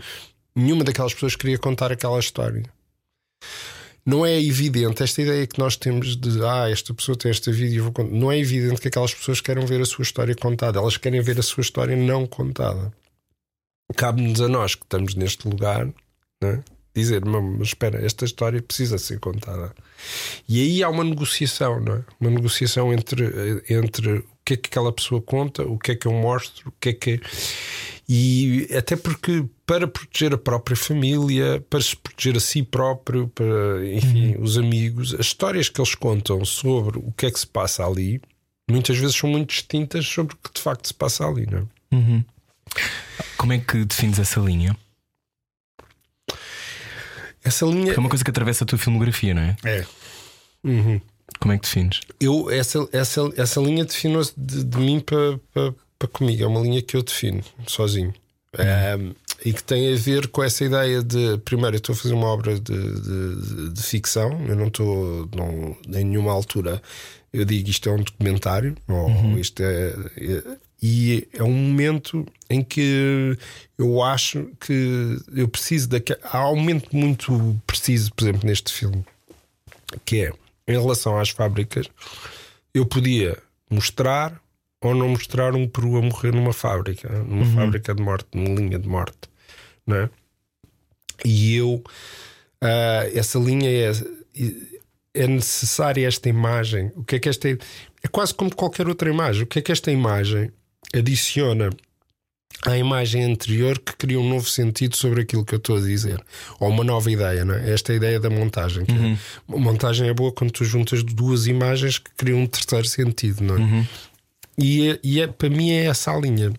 [0.55, 2.63] nenhuma daquelas pessoas queria contar aquela história.
[4.05, 7.73] Não é evidente esta ideia que nós temos de ah, esta pessoa tem esta vida
[7.73, 8.11] e vou contar.
[8.11, 11.39] Não é evidente que aquelas pessoas queiram ver a sua história contada, elas querem ver
[11.39, 12.91] a sua história não contada.
[13.95, 15.87] Cabe-nos a nós que estamos neste lugar
[16.43, 16.63] né,
[16.93, 19.73] dizer: "Mas espera, esta história precisa ser contada.
[20.49, 22.03] E aí há uma negociação, não é?
[22.19, 23.23] Uma negociação entre,
[23.69, 26.73] entre o que é que aquela pessoa conta, o que é que eu mostro, o
[26.79, 27.21] que é que.
[28.09, 33.85] E até porque para proteger a própria família, para se proteger a si próprio, para,
[33.93, 35.13] enfim, os amigos.
[35.13, 38.21] As histórias que eles contam sobre o que é que se passa ali,
[38.69, 42.23] muitas vezes são muito distintas sobre o que de facto se passa ali, não é?
[43.37, 44.75] Como é que defines essa linha?
[47.43, 49.55] Essa linha É uma coisa que atravessa a tua filmografia, não é?
[49.63, 49.85] é.
[50.63, 51.01] Uhum.
[51.39, 52.01] Como é que defines?
[52.19, 56.43] Eu, essa, essa, essa linha defino-se de, de mim para, para, para comigo.
[56.43, 58.13] É uma linha que eu defino sozinho.
[58.57, 59.13] Um,
[59.45, 62.27] e que tem a ver com essa ideia de primeiro eu estou a fazer uma
[62.27, 62.61] obra de,
[63.01, 66.81] de, de ficção, eu não estou não, em nenhuma altura
[67.31, 72.61] eu digo isto é um documentário ou isto é, é- e é um momento em
[72.61, 73.37] que
[73.77, 79.03] eu acho que eu preciso daquele há um momento muito preciso, por exemplo, neste filme,
[80.03, 80.33] que é
[80.67, 81.87] em relação às fábricas,
[82.73, 83.37] eu podia
[83.69, 84.41] mostrar
[84.81, 88.77] ou não mostrar um peru a morrer numa fábrica, numa fábrica de morte, numa linha
[88.77, 89.29] de morte,
[89.85, 90.09] não é?
[91.25, 91.83] E eu,
[92.61, 93.91] ah, essa linha é,
[95.13, 96.91] é necessária esta imagem.
[96.95, 97.57] O que é que esta é
[98.11, 99.43] quase como qualquer outra imagem.
[99.43, 100.51] O que é que esta imagem
[100.93, 101.69] adiciona
[102.65, 106.23] à imagem anterior que cria um novo sentido sobre aquilo que eu estou a dizer,
[106.59, 107.71] ou uma nova ideia, não é?
[107.71, 108.85] Esta é a ideia da montagem.
[108.85, 112.87] que é- A montagem é boa quando tu juntas duas imagens que criam um terceiro
[112.87, 113.59] sentido, não é?
[114.57, 116.53] E, é- e é, para mim é essa a linha.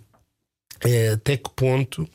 [0.80, 2.06] É até que ponto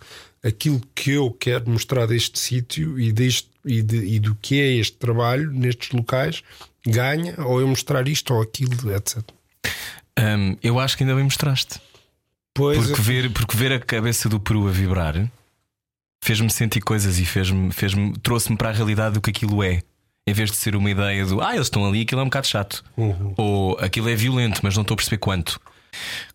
[0.44, 4.74] aquilo que eu quero mostrar deste sítio e, deste, e, de- e do que é
[4.74, 6.42] este trabalho nestes locais
[6.86, 9.18] ganha, ou eu mostrar isto ou aquilo, etc.
[10.18, 11.80] Hum, eu acho que ainda bem mostraste.
[12.54, 15.30] Pois Porque ver, porque ver a cabeça do Peru a vibrar
[16.24, 19.82] fez-me sentir coisas e fez-me, fez trouxe-me para a realidade do que aquilo é.
[20.28, 22.48] Em vez de ser uma ideia do ah, eles estão ali, aquilo é um bocado
[22.48, 22.84] chato.
[22.98, 23.34] Uhum.
[23.38, 25.60] Ou aquilo é violento, mas não estou a perceber quanto.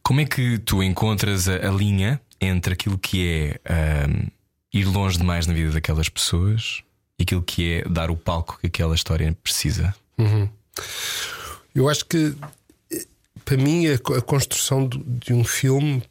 [0.02, 3.60] Como é que tu encontras a, a linha entre aquilo que é
[4.04, 4.26] ahm,
[4.72, 6.82] ir longe demais na vida daquelas pessoas
[7.18, 9.94] e aquilo que é dar o palco que aquela história precisa?
[11.74, 12.34] Eu acho que
[13.44, 16.02] para mim a, a construção do- de um filme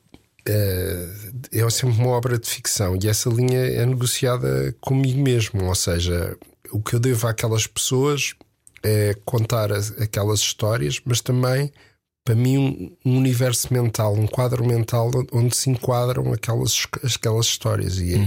[0.46, 1.10] eh,
[1.52, 5.64] é sempre uma obra de ficção e essa linha é negociada comigo mesmo.
[5.66, 6.38] Ou seja,
[6.72, 8.34] o que eu devo àquelas pessoas
[8.84, 11.72] é contar as- aquelas histórias, mas também
[12.26, 18.16] para mim um, universo mental, um quadro mental onde se enquadram aquelas, aquelas histórias e,
[18.16, 18.18] e-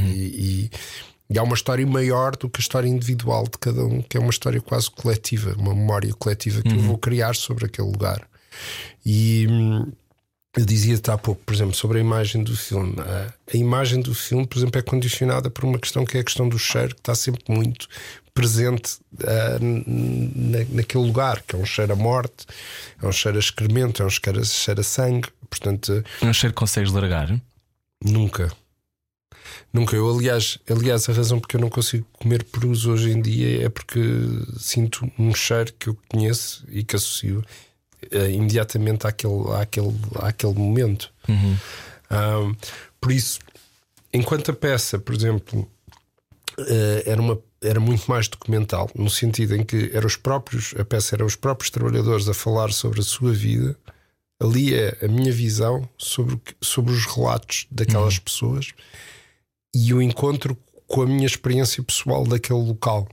[0.68, 0.70] e-
[1.30, 4.20] e há uma história maior do que a história individual de cada um, que é
[4.20, 8.28] uma história quase coletiva, uma memória coletiva que eu vou criar sobre aquele lugar.
[9.04, 9.90] E hum,
[10.56, 12.94] eu dizia-te há pouco, por exemplo, sobre a imagem do filme.
[13.00, 16.24] A, a imagem do filme, por exemplo, é condicionada por uma questão que é a
[16.24, 17.88] questão do cheiro, que está sempre muito
[18.37, 18.99] presente
[19.61, 19.83] n-
[20.37, 22.46] na, naquele lugar, que é um cheiro a morte,
[23.03, 25.29] é um cheiro a excremento, é um cheiro a, cheiro a sangue.
[25.49, 27.35] Portanto, Um cheiro que consegues largar?
[28.05, 28.53] Nunca.
[29.72, 29.96] Nunca.
[29.96, 33.68] Eu, aliás, aliás, a razão porque eu não consigo comer perus hoje em dia é
[33.68, 34.01] porque
[34.59, 37.44] sinto um cheiro que eu conheço e que associo
[38.11, 41.12] eh, imediatamente àquele, àquele, àquele momento.
[42.11, 42.55] Ahm,
[43.01, 43.38] por isso,
[44.12, 45.68] enquanto a peça, por exemplo,
[46.59, 50.85] eh, era, uma, era muito mais documental, no sentido em que eram os próprios, a
[50.85, 53.76] peça era os próprios trabalhadores a falar sobre a sua vida.
[54.40, 58.72] Ali é a minha visão sobre, sobre os relatos daquelas pessoas
[59.74, 63.09] e o encontro com a minha experiência pessoal daquele local.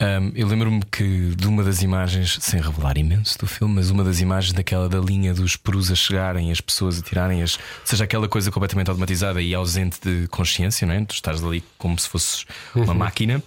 [0.00, 4.02] Um, eu lembro-me que de uma das imagens, sem revelar imenso do filme, mas uma
[4.02, 7.62] das imagens daquela da linha dos perus a chegarem, as pessoas a tirarem, as, ou
[7.86, 11.04] seja, aquela coisa completamente automatizada e ausente de consciência, não é?
[11.04, 13.42] Tu estás ali como se fosses uma máquina,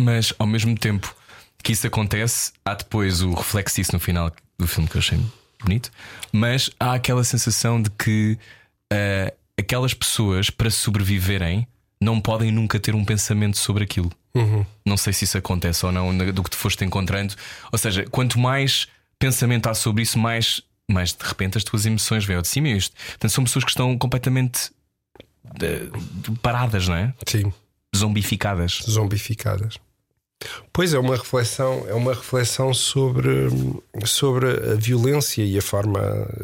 [0.00, 1.14] mas ao mesmo tempo
[1.62, 5.20] que isso acontece, há depois o reflexo disso no final do filme que eu achei
[5.62, 5.90] bonito,
[6.32, 8.38] mas há aquela sensação de que
[8.90, 11.66] ah, aquelas pessoas, para sobreviverem,
[12.02, 14.10] não podem nunca ter um pensamento sobre aquilo.
[14.84, 17.34] Não sei se isso acontece ou não, do que te foste encontrando.
[17.70, 18.88] Ou seja, quanto mais
[19.18, 20.60] pensamento há sobre isso, mais,
[20.90, 22.68] mais de repente as tuas emoções vêm ao de cima.
[22.68, 22.96] e Isto.
[22.96, 24.70] Portanto, são pessoas que estão completamente
[25.60, 25.86] eh,
[26.42, 27.14] paradas, não é?
[27.26, 27.52] Sim,
[27.94, 28.82] Zombificadas.
[28.88, 29.78] zombificadas.
[30.72, 33.30] Pois é uma reflexão, é uma reflexão sobre,
[34.04, 36.00] sobre a violência e a forma,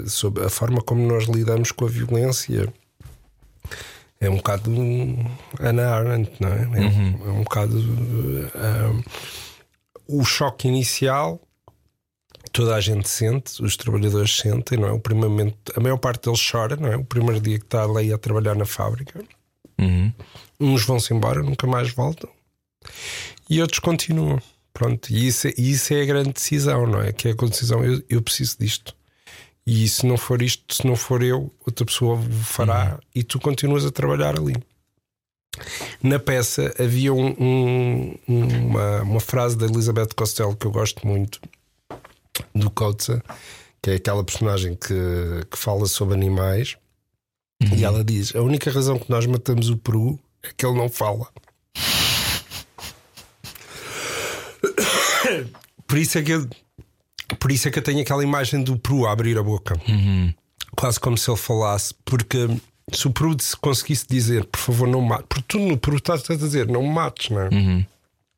[0.07, 2.73] sobre a forma como nós lidamos com a violência.
[4.20, 4.70] É um bocado
[5.61, 6.62] Ana Arendt, não é?
[6.62, 9.04] É, um, é um bocado uh,
[10.09, 11.40] o choque inicial.
[12.52, 14.92] Toda a gente sente, os trabalhadores sentem, não é?
[14.92, 16.96] O primeiro momento, a maior parte deles chora, não é?
[16.96, 19.22] O primeiro dia que está ali a trabalhar na fábrica.
[19.78, 20.12] Uhum.
[20.59, 22.28] Uns vão-se embora, nunca mais voltam,
[23.48, 24.40] e outros continuam.
[24.72, 27.12] Pronto, e isso, é- isso é a grande decisão, não é?
[27.12, 28.94] Que é a decisão, eu, eu preciso disto.
[29.70, 32.98] E se não for isto, se não for eu, outra pessoa fará Uhum.
[33.14, 34.54] e tu continuas a trabalhar ali.
[36.02, 41.38] Na peça havia um- um- uma, uma frase da Elizabeth Costello que eu gosto muito,
[42.54, 43.09] do Coates,
[43.83, 44.94] que é aquela personagem que,
[45.50, 46.78] que fala sobre animais.
[47.76, 50.88] E ela diz: A única razão que nós matamos o peru é que ele não
[50.88, 51.28] fala.
[55.87, 56.48] Por isso é que eu,
[57.37, 59.75] por isso é que eu tenho aquela imagem do peru a abrir a boca,
[60.77, 62.49] quase como se ele falasse, porque
[62.93, 66.29] se o peru se conseguisse dizer, por favor, não mate, porque tu no peru estás
[66.31, 67.49] a dizer, não mates, não é?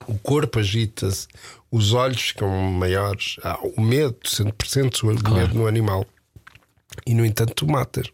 [0.06, 1.28] O corpo agita-se,
[1.70, 6.04] os olhos ficam maiores, há o medo, 100% o medo no animal,
[7.06, 8.08] e no entanto tu matas.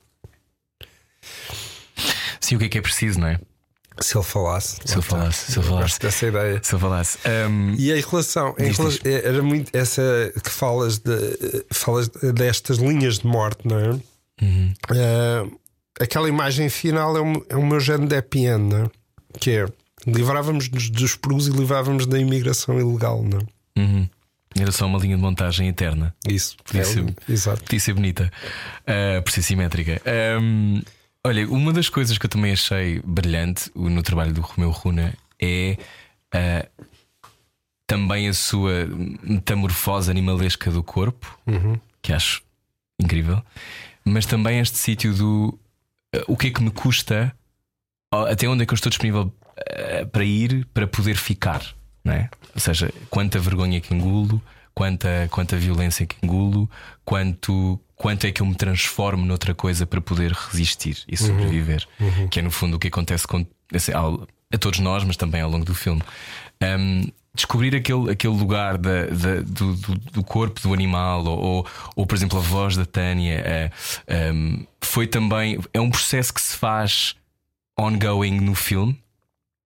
[2.41, 3.41] Sim, o que é que é preciso, não é?
[4.00, 4.78] Se ele falasse.
[4.85, 5.98] Se ele falasse, se ele falasse.
[6.00, 6.61] dessa ideia.
[6.62, 7.18] Se eu falasse.
[7.24, 9.24] Ahm, E em relação, em Diz, relação- diz.
[9.24, 13.88] era muito essa que falas, de, falas destas linhas de morte, não é?
[14.42, 14.74] Uhum.
[14.90, 15.46] Ah,
[16.00, 18.90] aquela imagem final é o, é o meu género de happy end, não é?
[19.40, 19.66] Que é
[20.06, 23.80] livrávamos-nos dos perus e livrávamos da imigração ilegal, não é?
[23.80, 24.09] uhum.
[24.59, 26.14] Era só uma linha de montagem eterna.
[26.26, 27.62] Isso, Podia é, ser- exato.
[27.64, 28.32] Podia ser bonita,
[28.87, 30.00] Ah, por ser simétrica.
[30.06, 30.80] Ahm,
[31.27, 35.77] olha, uma das coisas que eu também achei brilhante no trabalho do Romeu Runa é
[36.33, 36.67] ah,
[37.87, 38.87] também a sua
[39.23, 41.39] metamorfose animalesca do corpo,
[42.01, 42.43] que acho
[43.01, 43.43] incrível,
[44.05, 45.59] mas também este sítio do
[46.15, 47.35] ah, o que é que me custa,
[48.12, 51.62] até onde é que eu estou disponível ah, para ir para poder ficar,
[52.05, 52.31] não é?
[52.55, 54.41] Ou seja, quanta vergonha que engulo,
[54.77, 56.71] quanta, quanta violência que engulo,
[57.05, 61.85] quanto, quanto é que eu me transformo noutra coisa para poder resistir e sobreviver,
[62.31, 65.41] que é no fundo o que acontece com, assim, ao- a todos nós, mas também
[65.41, 66.03] ao longo do filme.
[66.62, 69.75] Um, descobrir aquele, aquele lugar da, da- do,
[70.12, 73.73] do, corpo do animal, ou, ou, ou, por exemplo, a voz da Tânia,
[74.35, 75.59] um, foi também.
[75.73, 77.17] É um processo que se faz
[77.79, 78.99] ongoing no filme,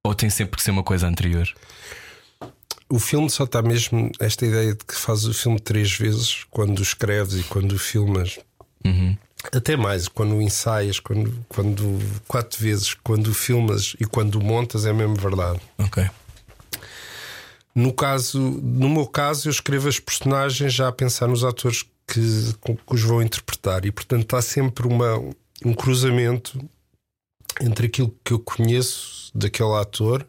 [0.05, 1.49] ou tem sempre que ser uma coisa anterior?
[2.91, 6.83] O filme só está mesmo esta ideia de que fazes o filme três vezes quando
[6.83, 8.39] escreves e quando filmas.
[8.85, 9.17] Uhum.
[9.53, 15.15] Até mais, quando ensaias, quando, quando quatro vezes, quando filmas e quando montas, é mesmo
[15.15, 15.61] verdade.
[15.79, 16.11] Ok.
[17.75, 22.21] No caso, no meu caso, eu escrevo as personagens já a pensar nos atores que,
[22.61, 25.17] que os vou interpretar e, portanto, está sempre uma,
[25.65, 26.61] um cruzamento
[27.61, 30.27] entre aquilo que eu conheço daquele ator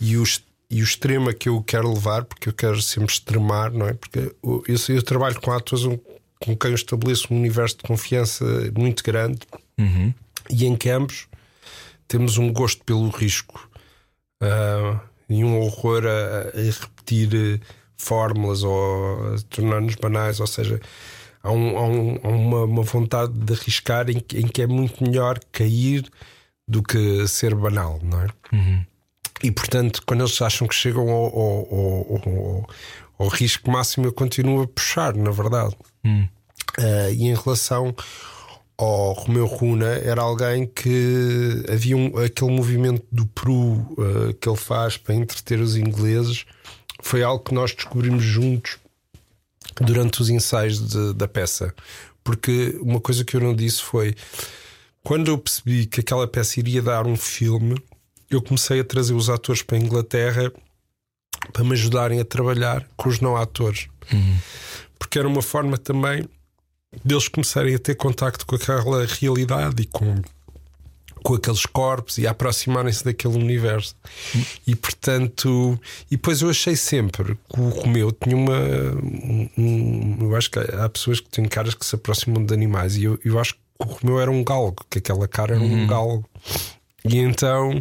[0.00, 3.12] e, o, ex- e o extremo a que eu quero levar, porque eu quero sempre
[3.12, 3.94] extremar, não é?
[3.94, 5.98] Porque eu, eu, trabalho com atores um-
[6.40, 8.44] com quem eu estabeleço um universo de confiança
[8.76, 9.40] muito grande
[9.78, 10.12] Uhum.
[10.50, 11.26] e em que ambos
[12.06, 13.68] temos um gosto pelo risco
[14.40, 17.60] ah, e um horror a, a repetir eh,
[17.96, 20.80] fórmulas ou tornar-nos banais, ou seja,
[21.42, 24.66] há, um- há um- há uma, uma vontade de arriscar em, que- em que é
[24.66, 26.08] muito melhor cair
[26.68, 28.28] do que ser banal, não é?
[29.42, 32.66] E portanto, quando eles acham que chegam ao, ao- ao-
[33.18, 35.76] ao- risco máximo, eu continuo a puxar, na verdade.
[36.78, 37.94] Ah, e em relação
[38.76, 44.56] ao Romeu Runa, era alguém que havia um- aquele movimento do Peru ah, que ele
[44.56, 46.44] faz para entreter os ingleses,
[47.02, 48.76] foi algo que nós descobrimos juntos
[49.80, 51.74] durante os ensaios de- da peça.
[52.24, 54.14] Porque uma coisa que eu não disse foi
[55.02, 57.76] quando eu percebi que aquela peça iria dar um filme,
[58.30, 60.52] eu comecei a trazer os atores para a Inglaterra
[61.52, 63.86] para me ajudarem a trabalhar com os não atores.
[64.98, 66.28] Porque era uma forma também
[67.04, 70.20] deles começarem a ter contacto com aquela realidade e com,
[71.22, 73.94] com aqueles corpos e a aproximarem-se daquele universo.
[74.66, 75.78] E portanto,
[76.10, 78.58] e depois eu achei sempre que o Romeu tinha uma.
[79.56, 83.04] um- eu acho que há pessoas que têm caras que se aproximam de animais e
[83.04, 86.28] eu, eu acho que o Romeu era um galgo, que aquela cara era um galgo.
[87.04, 87.80] E então,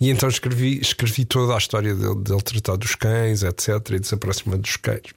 [0.00, 3.68] e então escrevi, escrevi toda a história dele, dele tratar dos cães, etc.
[3.90, 5.14] E de se aproximar dos cães.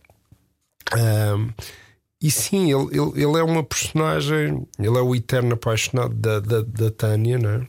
[0.92, 1.50] Ahm,
[2.22, 6.62] e sim, ele, ele, ele é uma personagem, ele é o eterno apaixonado da, da,
[6.62, 7.68] da Tânia, não é?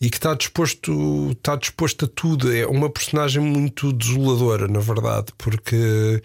[0.00, 2.54] E que está disposto, está disposto a tudo.
[2.54, 6.22] É uma personagem muito desoladora, na verdade, porque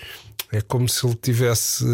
[0.52, 1.86] é como se ele tivesse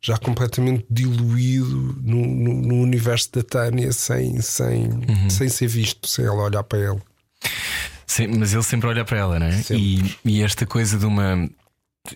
[0.00, 4.88] já completamente diluído no, no, no universo da Tânia sem, sem,
[5.28, 7.00] sem ser visto, sem ela olhar para ele.
[8.06, 9.62] Sim, mas ele sempre olha para ela, não é?
[9.70, 11.48] E, e esta coisa de uma.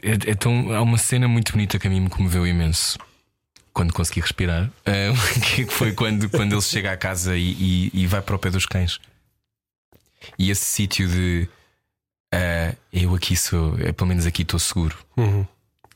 [0.03, 2.99] É, é tão, há uma cena muito bonita que a mim me comoveu imenso
[3.73, 4.71] quando consegui respirar.
[4.87, 5.12] ah,
[5.55, 8.49] que foi quando, quando ele chega à casa e, e- e vai para o pé
[8.51, 8.99] dos cães.
[10.38, 11.49] E esse sítio de.
[12.33, 13.77] ah, eu aqui sou.
[13.81, 14.97] é, Pelo menos aqui estou seguro.
[15.16, 15.47] Uhum.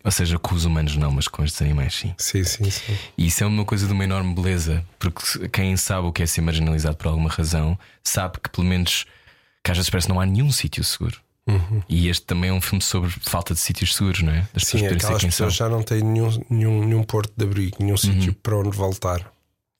[0.06, 2.14] Ou seja, com os humanos não, mas com estes animais sim.
[2.16, 2.96] Sim, sim, sim.
[3.18, 6.26] E isso é uma coisa de uma enorme beleza, porque quem sabe o que é
[6.26, 9.04] ser marginalizado por alguma razão sabe que, pelo menos,
[9.64, 11.20] que às vezes parece que não há nenhum sítio seguro.
[11.88, 14.46] E este também é um filme sobre falta de sítios seguros, não é?
[14.54, 17.96] Das Sim, ser aquelas pessoas já não têm nenhum, nenhum, nenhum porto de abrigo, nenhum
[17.96, 19.28] sítio para onde voltar.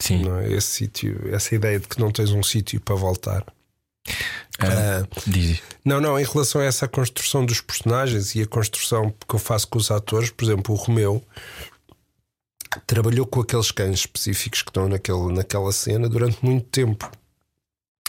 [0.00, 0.24] Sim.
[0.40, 0.52] É?
[0.52, 3.44] Esse sítio, essa ideia de que não tens um sítio para voltar.
[4.58, 5.62] Diz, diz.
[5.84, 9.68] Não, não, em relação a essa construção dos personagens e a construção que eu faço
[9.68, 11.22] com os atores, por exemplo, o Romeu
[12.86, 17.10] trabalhou com aqueles cães específicos que estão naquele, naquela cena durante muito tempo.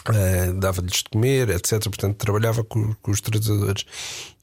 [0.06, 1.82] Ah, Dava-lhes de comer, etc.
[1.84, 3.84] Portanto, trabalhava com, com os tradutores.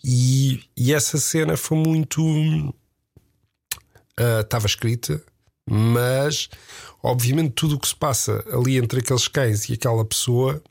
[0.04, 2.22] E, e essa cena foi muito.
[4.18, 5.22] ah, Estava escrita,
[5.70, 6.50] mas
[7.02, 10.62] obviamente tudo o que se passa ali entre aqueles cães e aquela pessoa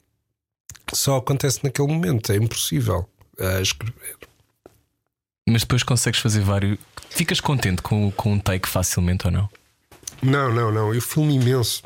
[0.92, 3.08] só acontece naquele momento, é impossível
[3.38, 4.16] ah, escrever.
[5.48, 6.78] Mas depois consegues fazer vários.
[7.10, 9.48] Ficas contente com, com um take facilmente ou não?
[10.22, 11.82] Não, não, não, eu filmo imenso.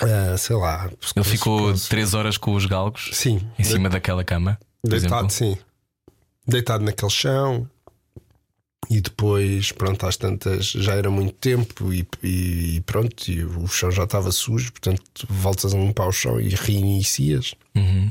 [0.00, 4.22] Ah, sei lá, Ele ficou posso- três horas com os galgos sim, em cima daquela
[4.22, 4.58] cama.
[4.84, 5.30] Deitado, exemplo.
[5.30, 5.58] sim,
[6.46, 7.68] deitado naquele chão.
[8.90, 13.66] E depois, pronto, às tantas já era muito tempo e, e- e pronto, e o
[13.66, 17.54] chão já estava sujo, portanto voltas a limpar o chão e reinicias.
[17.74, 18.10] Uhum.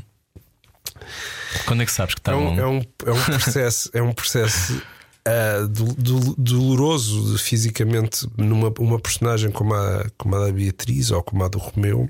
[1.66, 2.54] Quando é que sabes que está É bom?
[2.54, 4.80] um, é um, é um processo, é um processo
[5.26, 11.10] ah, do- do- doloroso de, fisicamente numa uma personagem como a, como a da Beatriz
[11.10, 12.08] ou como a do Romeu.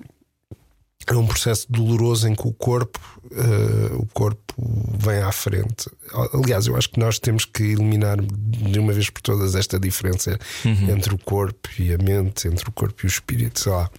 [1.10, 3.00] É um processo doloroso em que o corpo,
[3.32, 4.54] ah, o corpo
[4.98, 5.90] vem à frente.
[6.34, 10.38] Aliás, eu acho que nós temos que eliminar de uma vez por todas esta diferença
[10.64, 13.90] entre o corpo e a mente, entre o corpo e o espírito, sei lá.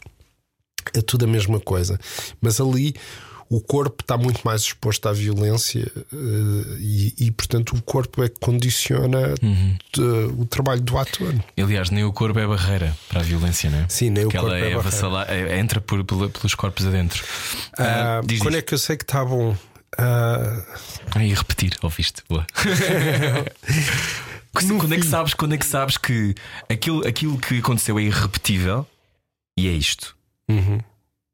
[0.94, 2.00] É tudo a mesma coisa.
[2.42, 2.96] Mas ali
[3.50, 8.30] o corpo está muito mais exposto à violência eh, e, e, portanto, o corpo é
[8.30, 10.02] que condiciona eh,
[10.38, 11.34] o trabalho do ator.
[11.58, 13.86] Aliás, nem o corpo é barreira para a violência, não é?
[13.90, 14.80] Sim, nem o Porque corpo ela é é, barreira.
[14.88, 17.24] avassala- é- entra por- pelos corpos adentro.
[17.78, 19.56] Ah, Ah, quando é que eu sei que está bom?
[19.98, 20.62] Ah,
[21.20, 22.22] e repetir, ouviste?
[22.30, 22.46] Boa.
[24.54, 26.36] quando, é que sabes, quando é que sabes que
[26.70, 28.86] aquilo, aquilo que aconteceu é irrepetível
[29.58, 30.16] e é isto?
[30.50, 30.80] uhum.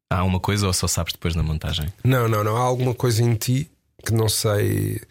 [0.10, 1.91] Há uma coisa ou só sabes depois na montagem?
[2.03, 2.56] Não, não, não.
[2.56, 3.70] Há alguma coisa em ti
[4.06, 5.01] que não sei.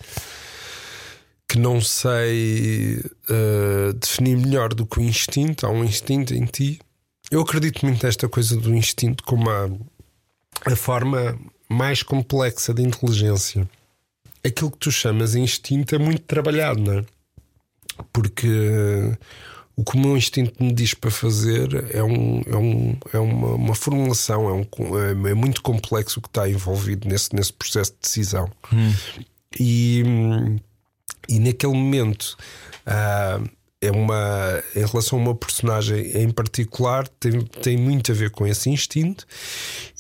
[1.49, 5.67] Que não sei eh, definir melhor do que o instinto.
[5.67, 6.81] Há um instinto em ti.
[7.31, 9.69] Eu acredito muito nesta coisa do instinto como a,
[10.67, 11.39] a forma
[11.69, 13.69] mais complexa de inteligência.
[14.45, 17.05] Aquilo que tu chamas instinto é muito trabalhado, não é?
[18.13, 19.17] Porque eh,
[19.77, 23.55] o que o meu instinto me diz para fazer é, um, é, um, é uma,
[23.55, 27.93] uma formulação, é, um, é, é muito complexo o que está envolvido nesse, nesse processo
[27.93, 28.51] de decisão.
[29.59, 30.57] E, hum,
[31.29, 32.37] e naquele momento,
[32.87, 33.41] ah,
[33.81, 38.47] é uma, em relação a uma personagem em particular, tem, tem muito a ver com
[38.47, 39.27] esse instinto,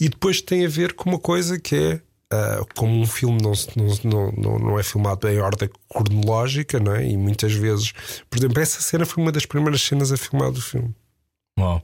[0.00, 2.00] e depois tem a ver com uma coisa que é.
[2.34, 7.06] Ah, como um filme não, não, não, não, é filmado em ordem cronológica, não é?
[7.08, 7.92] e muitas vezes,
[8.28, 10.94] por exemplo, essa cena foi uma das primeiras cenas a filmar do filme.
[11.58, 11.82] Uau.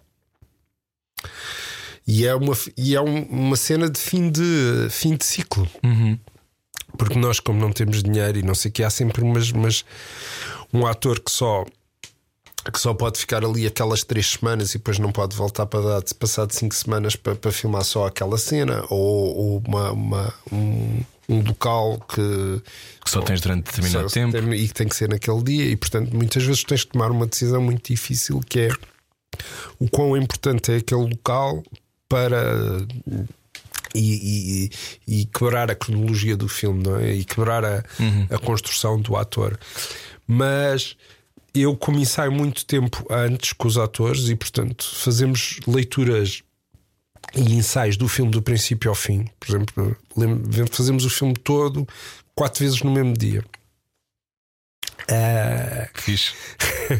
[2.06, 5.68] E é uma, e é um- uma cena de fim de, fim de ciclo.
[5.84, 6.18] Uhum.
[6.98, 9.84] Porque nós, como não temos dinheiro e não sei o que, há sempre umas, mas
[10.72, 11.64] um ator que só
[12.72, 16.02] que só pode ficar ali aquelas três semanas e depois não pode voltar para dar
[16.18, 21.40] passado cinco semanas para, para filmar só aquela cena, ou, ou uma, uma- um, um
[21.42, 22.60] local que
[23.04, 24.32] Que só tens durante determinado só- tempo.
[24.32, 27.10] tem- e que tem que ser naquele dia, e portanto muitas vezes tens que tomar
[27.10, 28.68] uma decisão muito difícil que é
[29.78, 31.62] o quão importante é aquele local
[32.08, 32.42] para
[33.94, 34.68] e,
[35.06, 37.12] e- e quebrar a cronologia do filme, não é?
[37.14, 37.84] E quebrar a,
[38.30, 39.58] a construção do ator.
[40.26, 40.96] Mas
[41.54, 46.42] eu, como ensaio muito tempo antes com os atores, e portanto fazemos leituras
[47.34, 49.28] e ensaios do filme do princípio ao fim.
[49.38, 49.96] Por exemplo,
[50.70, 51.86] fazemos o filme todo
[52.34, 53.44] quatro vezes no mesmo dia.
[55.08, 56.32] Ah, Fixe.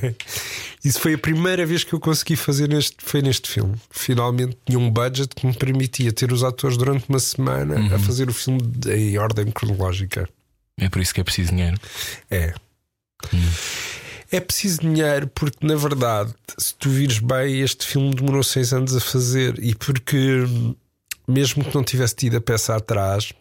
[0.85, 3.77] isso foi a primeira vez que eu consegui fazer neste, foi neste filme.
[3.91, 8.29] Finalmente tinha um budget que me permitia ter os atores durante uma semana a fazer
[8.29, 10.29] o filme em ordem cronológica.
[10.79, 11.79] É por isso que é preciso dinheiro.
[12.31, 12.55] É.
[14.33, 18.95] É preciso dinheiro porque, na verdade, se tu vires bem, este filme demorou seis anos
[18.95, 20.45] a fazer e porque,
[21.27, 23.33] mesmo que não tivesse tido a peça atrás,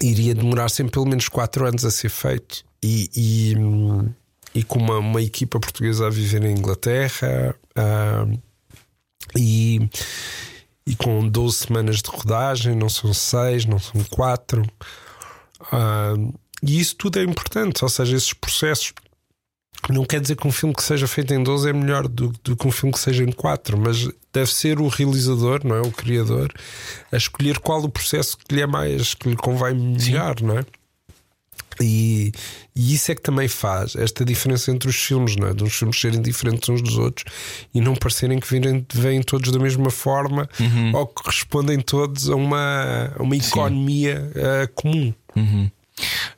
[0.00, 2.64] iria demorar sempre pelo menos quatro anos a ser feito.
[2.82, 3.54] E, e,
[4.54, 8.26] e com uma, uma equipa portuguesa a viver em Inglaterra ah,
[9.36, 9.90] e,
[10.86, 14.66] e com 12 semanas de rodagem, não são seis, não são quatro.
[15.70, 16.14] Ah,
[16.62, 18.94] e isso tudo é importante, ou seja, esses processos
[19.88, 22.56] Não quer dizer que um filme que seja feito em 12 é melhor do, do
[22.56, 25.80] que um filme que seja em 4, mas deve ser o realizador, não é?
[25.80, 26.52] O criador,
[27.10, 30.64] a escolher qual o processo que lhe é mais, que lhe convém melhor, não é?
[31.80, 32.30] E,
[32.76, 35.54] e, isso é que também faz esta diferença entre os filmes, não é?
[35.54, 37.24] De uns filmes serem diferentes uns dos outros
[37.72, 40.94] e não parecerem que vêm, vêm todos da mesma forma Uhum.
[40.94, 45.14] ou que respondem todos a uma, a uma economia uh, comum.
[45.34, 45.70] Uhum.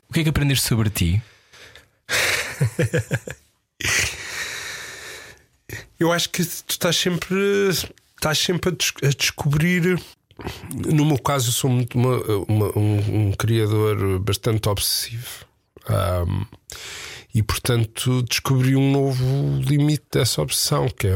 [0.09, 1.20] O que é que aprendeste sobre ti?
[5.98, 7.36] Eu acho que tu estás sempre,
[7.70, 10.00] estás sempre a, des- a descobrir.
[10.74, 15.46] No meu caso, eu sou muito uma- uma- um, um criador bastante obsessivo.
[15.88, 16.44] Ahm,
[17.34, 19.24] e portanto descobri um novo
[19.62, 21.14] limite dessa obsessão, que é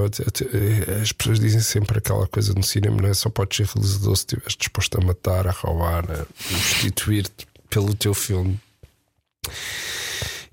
[1.02, 4.22] as pessoas dizem sempre aquela coisa no cinema, não é só podes ser realizador se
[4.22, 8.58] estiveres disposto a matar, a roubar, a substituir-te pelo teu filme.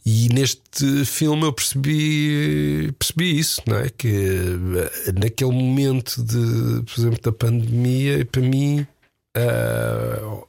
[0.06, 3.90] E neste filme eu percebi, percebi isso, não é?
[3.90, 4.10] Que
[5.08, 8.86] eh, naquele momento de, por exemplo, da pandemia, para mim
[9.36, 10.44] ah,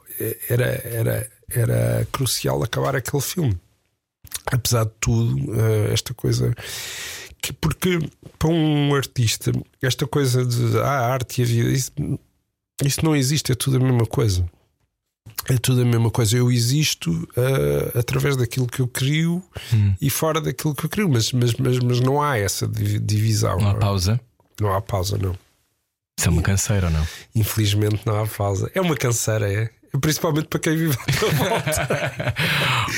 [0.48, 3.58] era, era, era crucial acabar aquele filme.
[4.46, 6.52] Apesar de tudo, ah, esta coisa.
[7.40, 7.98] Que, porque
[8.38, 9.52] para um artista,
[9.82, 11.92] esta coisa de ah, a arte e a vida, isso,
[12.84, 14.44] isso não existe, é tudo a mesma coisa.
[15.48, 16.36] É tudo a mesma coisa.
[16.36, 19.42] Eu existo ah, através daquilo que eu crio
[19.72, 19.94] Hum.
[20.00, 23.58] e fora daquilo que eu crio, mas, mas, mas, mas não há essa divi- divisão.
[23.58, 23.78] Não há é?
[23.78, 24.20] pausa?
[24.60, 25.36] Não há pausa, não.
[26.18, 27.06] Isso é uma canseira ou não?
[27.34, 28.70] Infelizmente não há pausa.
[28.74, 29.70] É uma canseira, é.
[30.00, 32.34] Principalmente para quem vive à tua volta.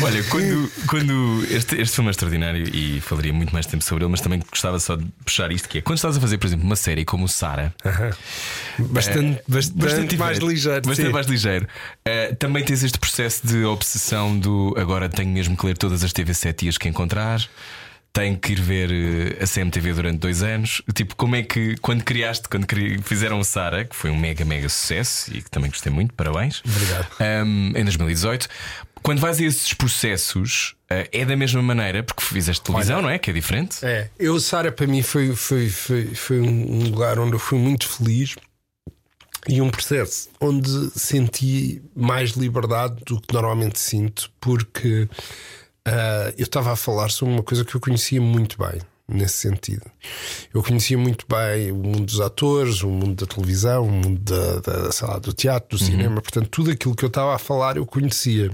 [0.03, 4.11] Olha, quando, quando este, este filme é extraordinário e falaria muito mais tempo sobre ele,
[4.11, 6.64] mas também gostava só de puxar isto: que é quando estás a fazer, por exemplo,
[6.64, 7.74] uma série como o Sara,
[8.78, 10.82] Bastante, bastante, mais diferente, ligeiro.
[10.86, 11.12] Bastante sim.
[11.12, 11.68] mais ligeiro.
[12.05, 16.12] Eh, também tens este processo de obsessão do agora tenho mesmo que ler todas as
[16.12, 17.40] TV7 e as que encontrar.
[18.16, 20.80] Tenho que ir ver eh, a CMTV durante dois anos.
[20.94, 24.42] Tipo, como é que quando criaste, quando cri- fizeram o Sara, que foi um mega,
[24.42, 26.62] mega sucesso e que também gostei muito, parabéns.
[26.64, 27.08] Obrigado.
[27.44, 28.48] Um, em 2018.
[29.02, 33.18] Quando vais a esses processos, eh, é da mesma maneira, porque fizeste televisão, não é?
[33.18, 33.84] Que é diferente.
[33.84, 37.86] É, eu, Sara, para mim foi, foi, foi, foi um lugar onde eu fui muito
[37.86, 38.34] feliz
[39.46, 45.06] e um processo onde senti mais liberdade do que normalmente sinto, porque
[45.87, 48.80] ah, eu estava a falar sobre uma coisa que eu conhecia muito bem.
[49.09, 49.89] Nesse sentido,
[50.53, 54.59] eu conhecia muito bem o mundo dos atores, o mundo da televisão, o mundo da,
[54.59, 57.87] da, lá, do teatro, do cinema, portanto, tudo aquilo que eu estava a falar eu
[57.87, 58.51] conhecia.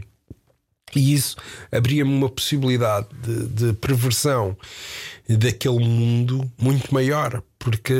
[0.95, 1.39] E isso
[1.73, 4.55] abria-me uma possibilidade de, de perversão
[5.27, 7.95] daquele mundo muito maior, porque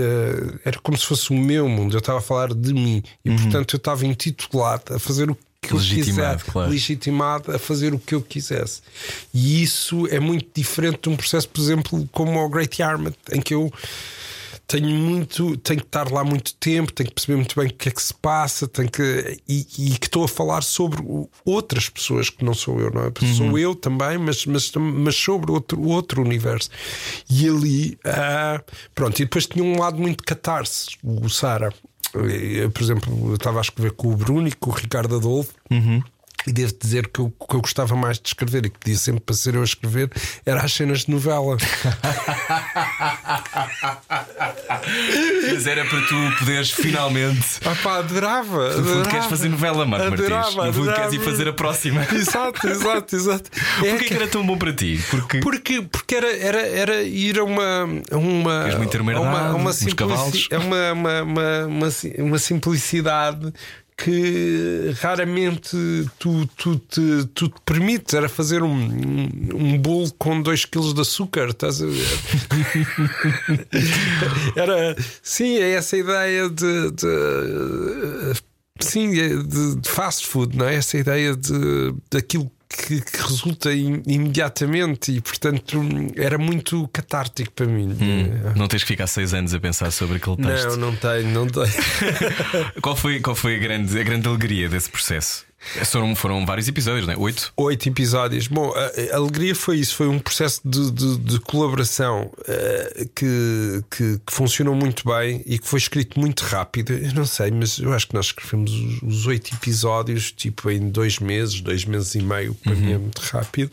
[0.63, 3.77] era como se fosse o meu mundo, eu estava a falar de mim e, portanto,
[3.77, 6.71] eu estava intitulado a fazer o que eu Legitimado, quiser, claro.
[6.71, 8.83] legitimado a fazer o que eu quisesse.
[9.33, 13.41] E isso é muito diferente de um processo, por exemplo, como o Great Yarmouth, em
[13.41, 13.73] que eu
[14.67, 17.91] tenho muito, tenho que estar lá muito tempo, tenho que perceber muito bem o que
[17.91, 21.03] é que se passa, tenho que e, e que estou a falar sobre
[21.45, 23.11] outras pessoas que não sou eu, não é?
[23.11, 26.71] Porque Sou eu também, mas, mas, mas sobre outro, outro universo.
[27.29, 28.63] E ali, ah,
[28.95, 31.73] pronto, e depois tinha um lado muito catarse, o Sara.
[32.13, 35.53] Por exemplo, estava a escrever com o Bruno e com o Ricardo Adolfo.
[36.47, 39.21] E devo dizer que o que eu gostava mais de escrever e que pedia sempre
[39.21, 40.11] para ser eu a escrever
[40.45, 41.57] era as cenas de novela.
[45.53, 47.45] Mas era para tu poderes finalmente.
[47.65, 48.77] Ah pá, adorava.
[48.77, 50.27] No fundo, queres fazer novela, Marco Martins.
[50.27, 52.07] Adorava, No fundo, queres ir fazer a próxima.
[52.13, 53.51] Exato, exato, exato.
[53.85, 55.01] É Porquê que era tão bom para ti?
[55.11, 55.39] Porque.
[55.41, 57.89] Porque, porque era, era, era ir a uma.
[58.11, 61.89] A uma ter uma a uma, a uma, simplici- uma, uma, uma, uma,
[62.19, 63.53] uma simplicidade
[64.03, 65.77] que raramente
[66.19, 68.15] tu, tu, te, tu te permites.
[68.15, 72.09] Era fazer um, um, bolo com 2 kg de açúcar, estás a ver?
[74.57, 74.97] era.
[75.23, 76.91] Sim, é essa ideia de.
[76.91, 78.35] de
[78.81, 80.75] sim, é de, de fast food, não é?
[80.75, 85.81] Essa ideia de, daquilo que, que resulta im- imediatamente e, portanto,
[86.17, 87.97] era muito catártico para mim.
[88.57, 90.77] Não tens que ficar seis anos a pensar sobre aquele texto.
[90.77, 91.67] Não, não tenho, não tenho.
[92.83, 95.45] Qual foi, qual foi a, grande, a grande alegria desse processo?
[95.85, 97.17] Foram, foram vários episódios, não é?
[97.17, 97.53] Oito?
[97.57, 98.49] Oito episódios.
[98.49, 103.83] Bom, a, a alegria foi isso, foi um processo de, de- de colaboração eh, que,
[103.91, 106.93] que, que funcionou muito bem e que foi escrito muito rápido.
[106.93, 110.91] Eu não sei, mas eu acho que nós escrevemos os, os oito episódios tipo em
[110.91, 113.71] dois meses, dois meses e meio, para mim é muito rápido.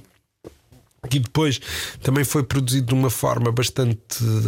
[1.11, 1.59] E depois
[2.03, 3.97] também foi produzido de uma forma bastante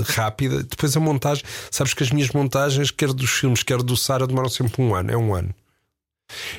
[0.05, 0.61] rápida.
[0.63, 4.49] Depois a montagem, sabes que as minhas montagens, quer dos filmes, quer do Sara, demoram
[4.49, 5.11] sempre um ano.
[5.11, 5.55] É um ano.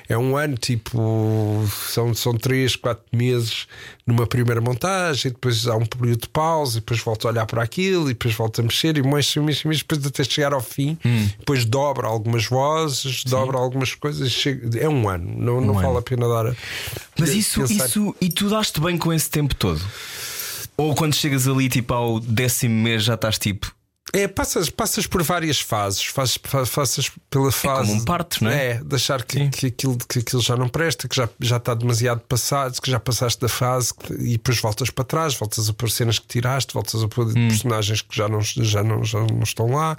[0.09, 3.67] É um ano, tipo, são, são três, quatro meses
[4.07, 7.63] numa primeira montagem, depois há um período de pausa, e depois volto a olhar para
[7.63, 10.99] aquilo, e depois volto a mexer, e mexe, mexe, mexe, depois até chegar ao fim,
[11.05, 11.29] Hum.
[11.39, 14.31] depois dobra algumas vozes, dobra algumas coisas.
[14.33, 15.99] chega- é um ano, não, não Um vale ano.
[15.99, 16.47] a pena dar.
[16.49, 16.57] a-
[17.19, 18.15] Mas isso, pensar- isso.
[18.21, 19.81] E tu daste bem com esse tempo todo?
[20.77, 23.73] Ou quando chegas ali, tipo, ao décimo mês, já estás tipo.
[24.15, 27.89] É, passas, passas por várias fases, fazes, fa- passas pela fase.
[27.89, 28.73] como um parto, não é?
[28.73, 31.73] É, de achar que, que, aquilo, que aquilo já não presta, que já, já está
[31.73, 35.91] demasiado passado, que já passaste da fase e depois voltas para trás, voltas a pôr
[35.91, 37.49] cenas que tiraste, voltas a pôr Hum.
[37.49, 39.97] personagens que já não, já não, já não estão lá.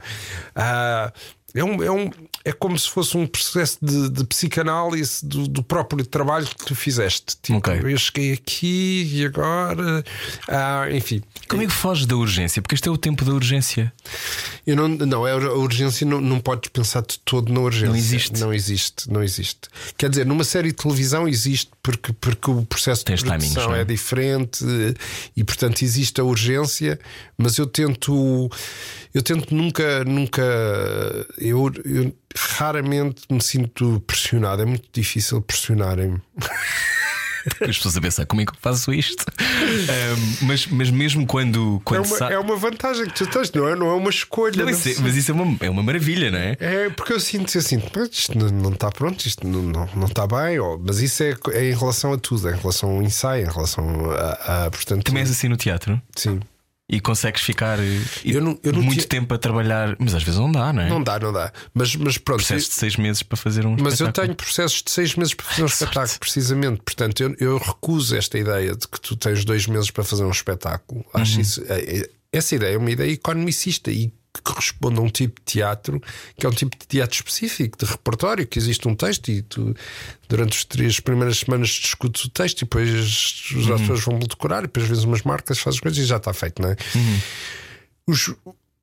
[0.54, 1.12] Ah,
[1.56, 2.10] é, um, é, um,
[2.46, 6.76] é como se fosse um processo de, de psicanálise do, do próprio trabalho que tu
[6.76, 7.38] fizeste.
[7.42, 7.80] Tipo, Ok.
[7.84, 10.04] eu cheguei aqui e agora.
[10.48, 11.22] Ah, enfim.
[11.48, 12.62] Como é que foges da urgência?
[12.62, 13.94] Porque este é o tempo da urgência.
[14.68, 17.88] Eu não, não, é a urgência não, não podes pensar de todo na urgência.
[17.90, 18.40] Não existe.
[18.40, 19.70] Não existe, não existe.
[19.98, 23.78] Quer dizer, numa série de televisão existe porque, porque o processo Tens de produção timings,
[23.78, 23.82] é?
[23.82, 24.66] é diferente
[25.36, 27.00] e portanto existe a urgência,
[27.38, 28.50] mas eu tento
[29.14, 30.42] eu tento nunca, nunca
[31.38, 36.22] eu, eu raramente me sinto pressionado, é muito difícil pressionarem-me.
[37.60, 39.26] As pessoas a pensar como é que eu faço isto.
[40.44, 41.76] Mas, mas mesmo quando.
[41.82, 43.76] É quando uma, sa- é uma vantagem que tu tens, não é?
[43.76, 44.56] Não é uma escolha.
[44.56, 46.56] Não, não isso é- mas isso é uma, é uma maravilha, não é?
[46.58, 50.08] É porque eu sinto assim, "Mas isto não, não está pronto, isto não, não, não
[50.08, 53.02] está bem, ou- mas isso é, é em relação a tudo, é em relação ao
[53.04, 55.04] ensaio, em relação a, a portanto.
[55.04, 56.40] Também és assim no teatro Sim.
[56.90, 57.84] E consegues ficar eh,
[58.26, 60.90] Eu não- eu muito tinha- tempo a trabalhar, mas às vezes não dá, não é?
[60.90, 61.52] Não dá, não dá.
[61.74, 62.40] Mas, mas pronto.
[62.40, 65.46] Processo de seis meses para fazer um Mas eu tenho processos de seis meses para
[65.46, 65.84] fazer um sorte.
[65.86, 66.82] espetáculo, precisamente.
[66.84, 70.32] Portanto, eu, eu recuso esta ideia de que tu tens dois meses para fazer um
[70.32, 71.02] espetáculo.
[71.14, 71.22] Uhum.
[71.22, 71.64] Acho isso.
[71.68, 75.46] é- é- Essa ideia é uma ideia economicista e que corresponde a um tipo de
[75.54, 76.02] teatro
[76.38, 79.76] que é um tipo de teatro específico, de repertório, que existe um texto e tu,
[80.28, 83.76] durante as três primeiras semanas, discutes o texto e depois os Uhum.
[83.76, 86.70] atores vão decorar e depois vezes umas marcas, fazes coisas e já está feito, não
[86.70, 86.76] é?
[86.96, 87.20] Uhum.
[88.08, 88.34] Os-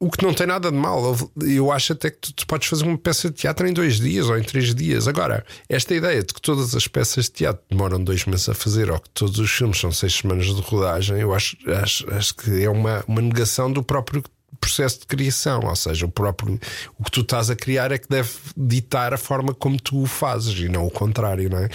[0.03, 1.15] o que não tem nada de mal.
[1.43, 4.31] Eu acho até que tu, tu podes fazer uma peça de teatro em dois dias
[4.31, 5.07] ou em três dias.
[5.07, 8.91] Agora, esta ideia de que todas as peças de teatro demoram dois meses a fazer
[8.91, 12.63] ou que todos os filmes são seis semanas de rodagem, eu acho, acho, acho que
[12.65, 14.23] é uma, uma negação do próprio
[14.59, 16.59] processo de criação, ou seja, o próprio
[16.99, 20.07] o que tu estás a criar é que deve ditar a forma como tu o
[20.07, 21.69] fazes e não o contrário, não é?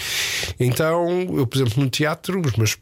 [0.58, 2.76] Então, eu, por exemplo, no teatro, os meus,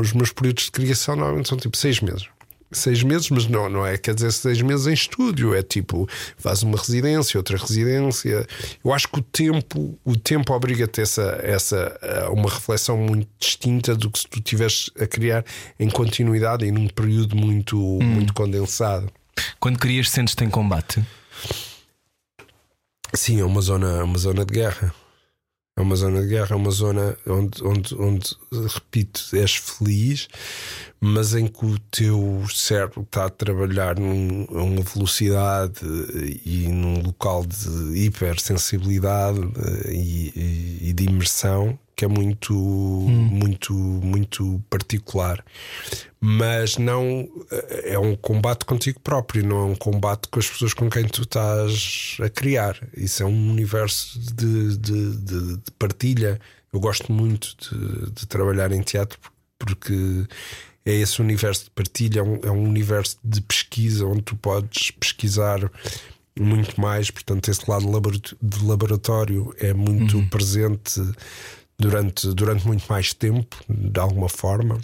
[0.00, 2.28] os meus períodos de criação normalmente são tipo seis meses
[2.72, 6.62] seis meses, mas não, não é quer dizer seis meses em estúdio, é tipo faz
[6.62, 8.46] uma residência, outra residência.
[8.84, 11.98] Eu acho que o tempo, o tempo obriga-te essa, essa
[12.32, 15.44] uma reflexão muito distinta do que se tu estiveres a criar
[15.78, 19.10] em continuidade e num período muito, muito condensado.
[19.58, 21.04] Quando crias, sentes-te em combate.
[23.14, 24.94] Sim, é uma zona, uma zona de guerra.
[25.76, 28.36] É uma zona de guerra, é uma zona onde, onde, onde,
[28.68, 30.28] repito, és feliz,
[31.00, 35.80] mas em que o teu cérebro está a trabalhar num, a uma velocidade
[36.44, 43.74] e num local de hipersensibilidade eh, e, e, e de imersão que é muito, muito,
[43.74, 45.44] muito particular.
[46.18, 47.28] Mas não
[47.84, 51.24] é um combate contigo próprio, não é um combate com as pessoas com quem tu
[51.24, 52.74] estás a criar.
[52.96, 56.40] Isso é um universo de, de, de, de partilha.
[56.72, 59.18] Eu gosto muito de, de, trabalhar em teatro
[59.58, 60.26] porque
[60.86, 64.90] é esse universo de partilha, é um, é um universo de pesquisa onde tu podes
[64.92, 65.70] pesquisar
[66.38, 67.10] muito mais.
[67.10, 67.84] Portanto, esse lado
[68.40, 70.28] de laboratório é muito uhum.
[70.28, 71.02] presente
[71.80, 74.78] durante, durante muito mais tempo, de alguma forma.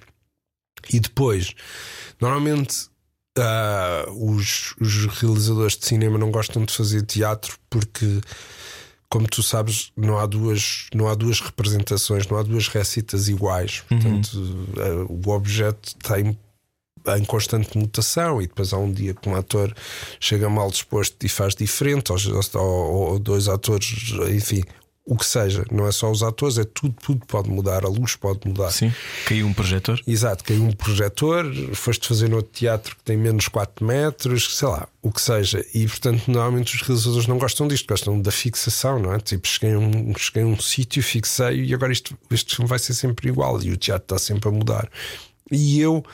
[0.93, 1.55] E depois,
[2.21, 2.89] normalmente,
[3.39, 8.21] uh, os, os realizadores de cinema não gostam de fazer teatro porque,
[9.09, 13.83] como tu sabes, não há duas, não há duas representações, não há duas recitas iguais.
[13.91, 13.99] Uhum.
[13.99, 16.39] Portanto, uh, o objeto tem
[17.09, 19.73] em constante mutação e depois há um dia que um ator
[20.19, 22.19] chega mal disposto e faz diferente, ou,
[22.55, 24.63] ou, ou dois atores, enfim,
[25.09, 28.17] o que seja, não é só os atores, é tudo, tudo pode mudar, a luz
[28.17, 28.73] pode mudar.
[28.73, 28.93] Sim,
[29.25, 30.01] caiu um projetor.
[30.05, 34.67] Exato, caiu um projetor, foste fazer no outro teatro que tem menos 4 metros, sei
[34.67, 35.65] lá, o que seja.
[35.73, 39.21] E portanto, normalmente os realizadores não gostam disto, gostam da fixação, não é?
[39.21, 42.81] Tipo, cheguei a um, cheguei a um sítio, fixei e agora isto, este filme vai
[42.81, 44.91] ser sempre igual e o teatro está sempre a mudar.
[45.53, 46.05] E eu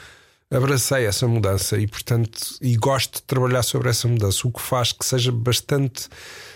[0.51, 4.93] abracei essa mudança e, portanto, e gosto de trabalhar sobre essa mudança, o que faz
[4.93, 6.11] que seja bastante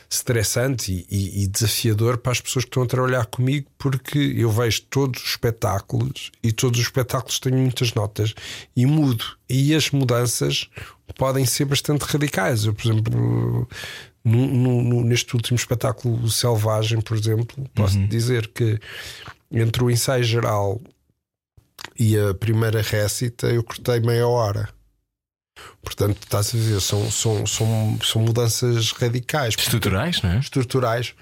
[0.08, 4.82] estressante e, e, desafiador para as pessoas que estão a trabalhar comigo, porque eu vejo
[4.82, 8.34] todos os espetáculos e todos os espetáculos têm muitas notas
[8.74, 9.24] e mudo.
[9.48, 10.68] E as mudanças
[11.16, 12.64] podem ser bastante radicais.
[12.64, 13.68] Eu, por exemplo,
[14.24, 18.08] no, no, neste último espetáculo, o Selvagem, por exemplo, posso uhum.
[18.08, 18.78] dizer que
[19.50, 20.80] entre o ensaio geral
[21.98, 24.68] e a primeira récita eu cortei meia hora.
[25.82, 29.54] Portanto, estás a ver, são, são, são, são mudanças radicais.
[29.56, 30.38] Estruturais, não é?
[30.38, 31.14] Estruturais.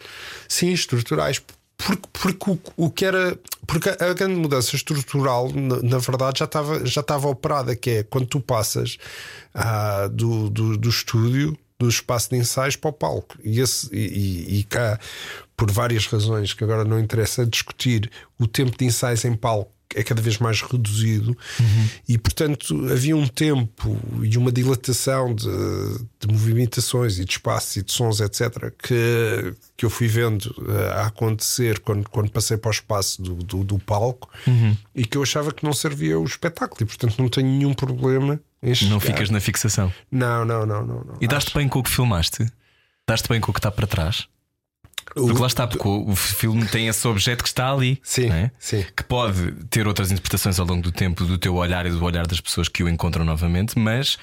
[0.48, 1.42] Sim, estruturais.
[1.76, 3.38] Porque, porque o, o que era.
[3.66, 8.02] Porque a, grande mudança estrutural, na, na, verdade, já estava, já estava operada, que é
[8.02, 8.96] quando tu passas
[9.54, 13.36] ah, do, do, do estúdio, do espaço de ensaios para o palco.
[13.42, 14.98] E, esse, e, e cá,
[15.56, 20.02] por várias razões que agora não interessa discutir, o tempo de ensaios em palco é
[20.02, 21.88] cada vez mais reduzido uhum.
[22.08, 25.46] e, portanto, havia um tempo e uma dilatação de,
[26.20, 30.92] de, movimentações e de espaços e de sons, etc., que, que eu fui vendo uh,
[30.94, 34.76] a acontecer quando, quando passei para o espaço do, do, do palco uhum.
[34.94, 38.40] e que eu achava que não servia o espetáculo e, portanto, não tenho nenhum problema
[38.62, 38.90] em chegar.
[38.90, 39.92] Não ficas na fixação.
[40.10, 41.04] Não, não, não, não.
[41.04, 41.16] não.
[41.20, 42.46] E daste bem com o que filmaste?
[43.06, 44.26] Daste bem com o que está para trás?
[45.12, 48.50] Porque lá está, porque o filme tem esse objeto que está ali, sim, é?
[48.58, 48.84] sim.
[48.96, 52.26] que pode ter outras interpretações ao longo do tempo do teu olhar e do olhar
[52.26, 54.18] das pessoas que o encontram novamente, mas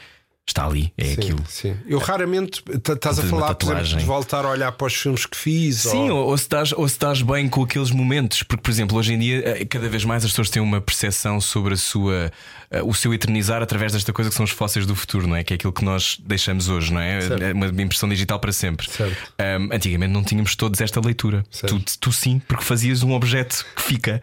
[0.48, 1.44] está ali, é sim, aquilo.
[1.48, 1.78] Sim.
[1.88, 5.38] Eu raramente estás a falar por exemplo, de voltar a olhar para os filmes que
[5.38, 5.78] fiz.
[5.78, 6.28] Sim, ou...
[6.28, 9.20] Ou, se estás, ou se estás bem com aqueles momentos, porque, por exemplo, hoje em
[9.20, 12.32] dia, eh, cada vez mais as pessoas têm uma percepção sobre a sua,
[12.70, 15.44] eh, o seu eternizar através desta coisa que são os fósseis do futuro, não é?
[15.44, 17.22] Que é aquilo que nós deixamos hoje, não é?
[17.22, 17.44] Certo.
[17.44, 18.88] É uma impressão digital para sempre.
[19.00, 21.44] Um, antigamente não tínhamos todos esta leitura.
[21.68, 24.22] Tu, tu, sim, porque fazias um objeto que fica.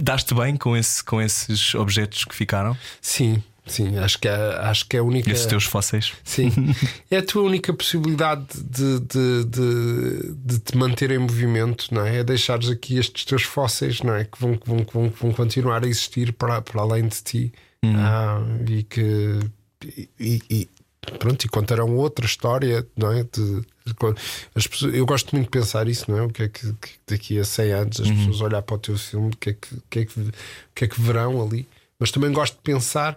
[0.00, 2.76] Daste bem com, esse, com esses objetos que ficaram?
[3.00, 3.42] Sim.
[3.66, 5.28] Sim, acho que é, acho que é a única.
[5.28, 6.12] E os teus fósseis?
[6.22, 6.52] Sim.
[7.10, 12.18] é a tua única possibilidade de, de, de, de, te manter em movimento, não é?
[12.18, 14.24] É deixares aqui estes teus fósseis, não é?
[14.24, 17.22] Que vão, que vão, que vão, que vão continuar a existir para, para além de
[17.22, 17.52] ti.
[17.84, 17.94] Hum.
[17.96, 19.40] Ah, e que.
[20.18, 20.68] E, e,
[21.18, 23.24] pronto, e contarão outra história, não é?
[23.24, 23.62] De,
[24.54, 26.22] as pessoas, eu gosto muito de pensar isso, não é?
[26.22, 28.16] O que é que, que daqui a 100 anos as uhum.
[28.16, 30.32] pessoas olhar para o teu filme, o que, é que, que, é que, o
[30.72, 31.66] que é que verão ali.
[31.98, 33.16] Mas também gosto de pensar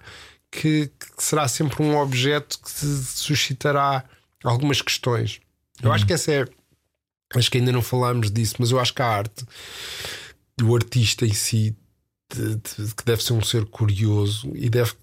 [0.51, 4.03] que, que será sempre um objeto que suscitará
[4.43, 5.39] algumas questões.
[5.81, 6.45] Eu acho que essa é.
[7.35, 9.45] Acho que ainda não falámos disso, mas eu acho que a arte
[10.57, 11.75] do artista em si
[12.33, 14.93] de, de, que deve ser um ser curioso e deve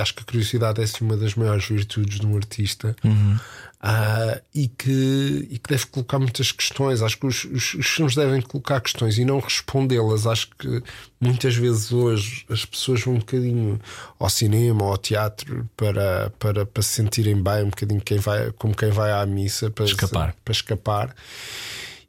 [0.00, 3.36] acho que a curiosidade é assim, uma das maiores virtudes de um artista uhum.
[3.36, 7.02] uh, e, que, e que deve colocar muitas questões.
[7.02, 10.26] Acho que os, os, os filmes devem colocar questões e não respondê-las.
[10.26, 10.82] Acho que
[11.20, 13.80] muitas vezes hoje as pessoas vão um bocadinho
[14.18, 18.50] ao cinema ou ao teatro para, para, para se sentirem bem, um bocadinho quem vai,
[18.52, 20.34] como quem vai à missa para escapar.
[20.44, 21.14] para escapar.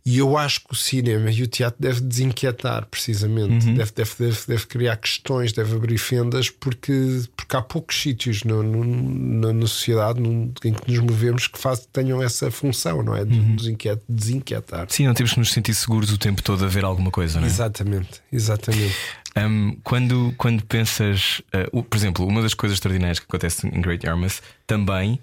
[0.04, 3.68] E eu acho que o cinema e o teatro deve desinquietar, precisamente.
[3.68, 3.76] Uhum.
[3.76, 8.64] Deve, deve, deve, deve, criar questões, deve abrir fendas, porque, porque há poucos sítios no,
[8.64, 13.16] no, na, na, sociedade no, em que nos movemos que faz, tenham essa função, não
[13.16, 13.24] é?
[13.24, 13.56] De uhum.
[13.56, 14.88] desinquiet, desinquietar.
[14.90, 17.46] Sim, não temos que nos sentir seguros o tempo todo a ver alguma coisa, não
[17.46, 17.50] é?
[17.50, 18.96] Exatamente, exatamente.
[19.38, 21.42] Um, quando, quando pensas,
[21.74, 25.20] uh, por exemplo, uma das coisas extraordinárias que acontece em Great Yarmouth também,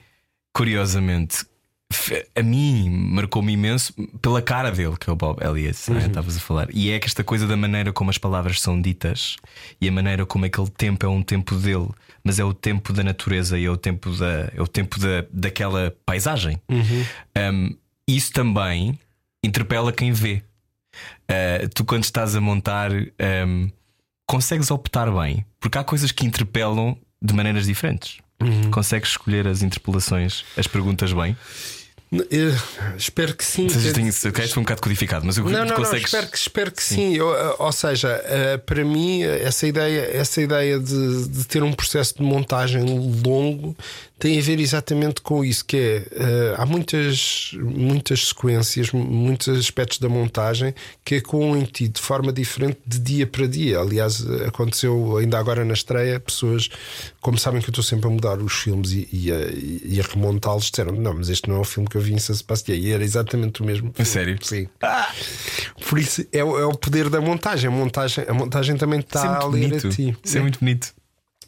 [0.52, 1.44] curiosamente,
[2.34, 5.94] a mim marcou-me imenso pela cara dele, que é o Bob Elliott, é?
[5.94, 5.98] uhum.
[5.98, 6.68] estavas a falar.
[6.72, 9.36] E é que esta coisa da maneira como as palavras são ditas
[9.80, 11.88] e a maneira como aquele tempo é um tempo dele,
[12.22, 15.24] mas é o tempo da natureza e é o tempo da, é o tempo da,
[15.30, 16.60] daquela paisagem.
[16.68, 17.04] Uhum.
[17.36, 17.76] Um,
[18.06, 18.98] isso também
[19.42, 20.42] interpela quem vê.
[21.30, 23.70] Uh, tu, quando estás a montar, um,
[24.26, 28.18] consegues optar bem, porque há coisas que interpelam de maneiras diferentes.
[28.40, 28.70] Uhum.
[28.70, 31.36] Consegues escolher as interpelações, as perguntas bem?
[32.10, 32.54] Eu
[32.96, 33.68] espero que sim.
[33.68, 36.10] Seja, tem, okay, foi um bocado codificado, mas eu não, não, consegues...
[36.10, 36.94] não, espero que, espero que sim.
[36.94, 37.16] sim.
[37.16, 41.72] Eu, eh, ou seja, eh, para mim, essa ideia, essa ideia de, de, ter um
[41.72, 43.76] processo de montagem longo
[44.18, 45.98] tem a ver exatamente com isso, que é
[46.58, 51.22] uh, há muitas, muitas sequências, muitos aspectos da montagem que
[51.56, 53.78] em ti de forma diferente de dia para dia.
[53.78, 56.68] Aliás, aconteceu ainda agora na estreia, pessoas,
[57.20, 60.02] como sabem que eu estou sempre a mudar os filmes e, e a, e a
[60.02, 62.76] remontá-los, disseram: Não, mas este não é o filme que eu vi em San Sebastião.
[62.76, 63.92] E era exatamente o mesmo.
[63.96, 64.36] É sério?
[64.42, 64.68] Sim.
[64.82, 65.12] Ah!
[65.88, 67.68] Por isso é, é, o poder da montagem.
[67.68, 70.16] A montagem, a montagem também está é a ler a ti.
[70.24, 70.97] Isso é muito bonito.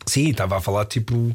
[0.07, 1.35] Sim, estava a falar tipo o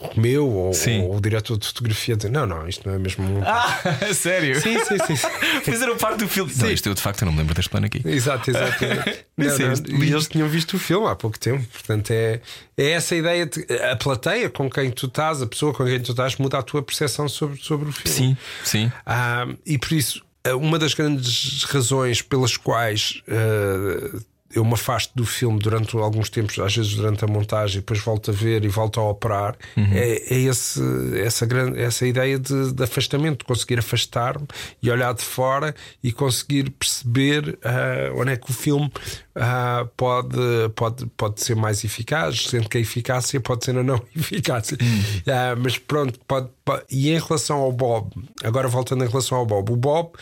[0.00, 1.02] Romeu ou, Sim.
[1.02, 3.78] ou o diretor de fotografia dizer, não, não, isto não é mesmo um Ah,
[4.14, 4.60] sério?
[4.60, 5.16] Sim, sim, sim.
[5.16, 5.28] sim.
[5.64, 6.52] Fizeram parte do filme.
[6.56, 8.00] Não, isto eu de facto não me lembro deste plano aqui.
[8.04, 8.84] Exato, exato.
[9.36, 11.64] Não, é não, e eles tinham visto o filme há pouco tempo.
[11.72, 12.40] Portanto, é,
[12.76, 16.10] é essa ideia de a plateia com quem tu estás, a pessoa com quem tu
[16.10, 18.10] estás, muda a tua percepção sobre, sobre o filme.
[18.10, 18.92] Sim, sim.
[19.06, 24.18] Ah, e por isso, ah, uma das grandes razões pelas quais ah,
[24.54, 28.30] eu me afasto do filme durante alguns tempos, às vezes durante a montagem, depois volto
[28.30, 30.80] a ver e volto a operar, é, é esse,
[31.20, 34.46] essa, grande, essa ideia de, de afastamento, de conseguir afastar-me
[34.82, 38.90] e olhar de fora e conseguir perceber ah, onde é que o filme
[39.34, 40.38] ah, pode,
[40.74, 44.78] pode, pode ser mais eficaz, sendo que a eficácia pode ser a não eficácia.
[45.26, 48.10] Ah, mas pronto, pode, pode- e em relação ao Bob,
[48.42, 50.12] agora voltando em relação ao Bob, o Bob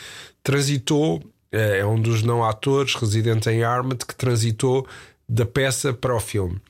[0.43, 1.22] transitou,
[1.53, 4.86] é um dos não atores residente em Armad que transitou
[5.28, 6.61] da peça para o filme.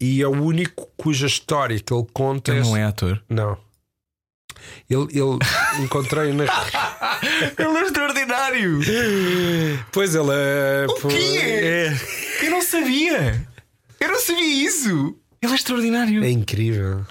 [0.00, 3.22] E é o único cuja história que ele conta Ele não é ator.
[3.28, 3.56] Não.
[4.88, 5.38] Ele, ele
[5.84, 6.44] encontrei na.
[7.58, 8.80] Ele é extraordinário!
[9.92, 10.86] Pois ele é.
[10.88, 11.38] O quê?
[11.42, 11.96] é.
[12.42, 13.46] Eu não sabia!
[14.00, 15.16] Eu não sabia isso!
[15.40, 16.24] Ele é extraordinário!
[16.24, 17.04] É incrível.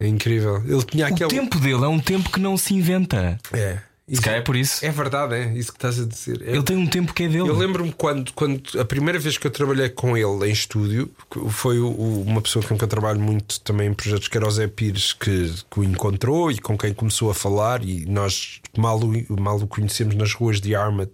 [0.00, 0.56] É incrível.
[0.66, 1.30] Ele tinha O aquele.
[1.30, 3.38] tempo dele é um tempo que não se inventa.
[3.52, 3.78] É.
[4.08, 4.82] Se Isso- calhar é por isso.
[4.86, 6.40] é verdade, é isso que estás a dizer.
[6.40, 7.40] É- Ele tem um tempo que é dele.
[7.46, 11.10] Eu lembro-me quando, quando a primeira vez que eu trabalhei com ele em estúdio
[11.50, 14.48] foi o- o- uma pessoa com quem eu trabalho muito também em projetos, que era
[14.48, 17.84] o Zé Pires, que, que o encontrou e com quem começou a falar.
[17.84, 21.10] E nós mal o, mal o conhecemos nas ruas de Armad,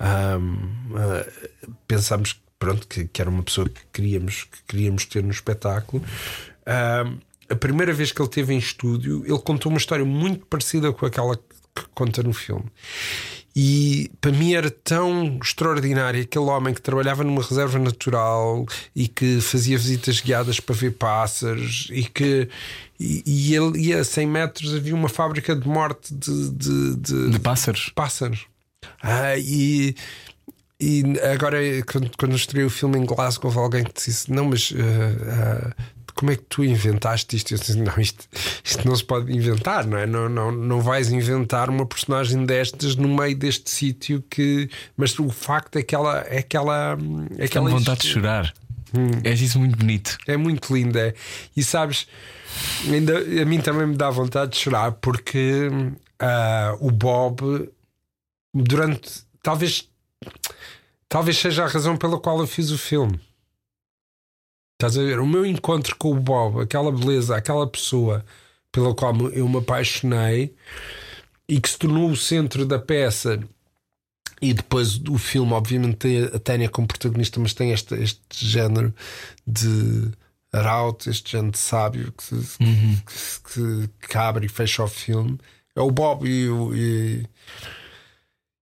[0.00, 0.56] ahm,
[0.96, 1.26] ah,
[1.86, 6.02] pensámos pronto, que, que era uma pessoa que queríamos, que queríamos ter no espetáculo.
[6.66, 7.18] Ahm,
[7.48, 11.04] a primeira vez que ele esteve em estúdio, ele contou uma história muito parecida com
[11.06, 11.42] aquela que
[11.94, 12.64] conta no filme.
[13.54, 18.64] E para mim era tão extraordinário aquele homem que trabalhava numa reserva natural
[18.96, 22.48] e que fazia visitas guiadas para ver pássaros e que
[22.98, 27.30] e, e ele ia a 100 metros havia uma fábrica de morte de, de, de-
[27.30, 27.90] De pássaros.
[27.94, 28.46] pássaros.
[29.02, 29.94] Ah, e,
[30.80, 31.02] e
[31.32, 31.58] agora,
[31.90, 35.82] quando, quando o filme em Glasgow, houve alguém que disse: Não, mas ah, ah,
[36.22, 37.52] como é que tu inventaste isto?
[37.52, 38.28] Eu disse: Não, isto,
[38.62, 40.06] isto não se pode inventar, não é?
[40.06, 44.70] Não, não, não vais inventar uma personagem destas no meio deste sítio que.
[44.96, 46.24] Mas o facto é que ela.
[46.28, 46.96] É que ela,
[47.36, 48.54] é que ela vontade de chorar.
[49.24, 50.16] É isso muito bonito.
[50.28, 51.08] É muito linda.
[51.08, 51.14] é.
[51.56, 52.06] E sabes,
[52.88, 55.68] ainda, a mim também me dá vontade de chorar porque
[56.20, 57.68] ah, o Bob,
[58.54, 59.24] durante.
[59.42, 59.88] Talvez.
[61.08, 63.18] Talvez seja a razão pela qual eu fiz o filme.
[64.82, 65.20] Estás a ver?
[65.20, 68.24] O meu encontro com o Bob, aquela beleza, aquela pessoa
[68.72, 70.52] pela qual eu me apaixonei
[71.48, 73.38] e que se tornou o centro da peça.
[74.40, 78.92] E depois o filme, obviamente, tem a Tânia como protagonista, mas tem este, este género
[79.46, 80.10] de
[80.52, 82.58] arauto, este género de sábio que, se-
[83.54, 85.38] que, que abre e fecha o filme.
[85.76, 87.26] É o Bob e, e,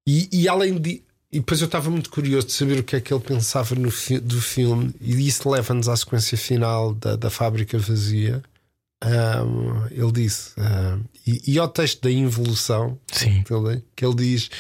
[0.07, 1.03] e, e além de.
[1.33, 3.91] E depois eu estava muito curioso de saber o que é que ele pensava no
[3.91, 8.43] fi- do filme, e isso leva-nos à sequência final da, da fábrica vazia.
[9.03, 13.43] Ahm, ele disse, ahm, e, e ao texto da involução, Sim.
[13.45, 14.51] que ele, diz,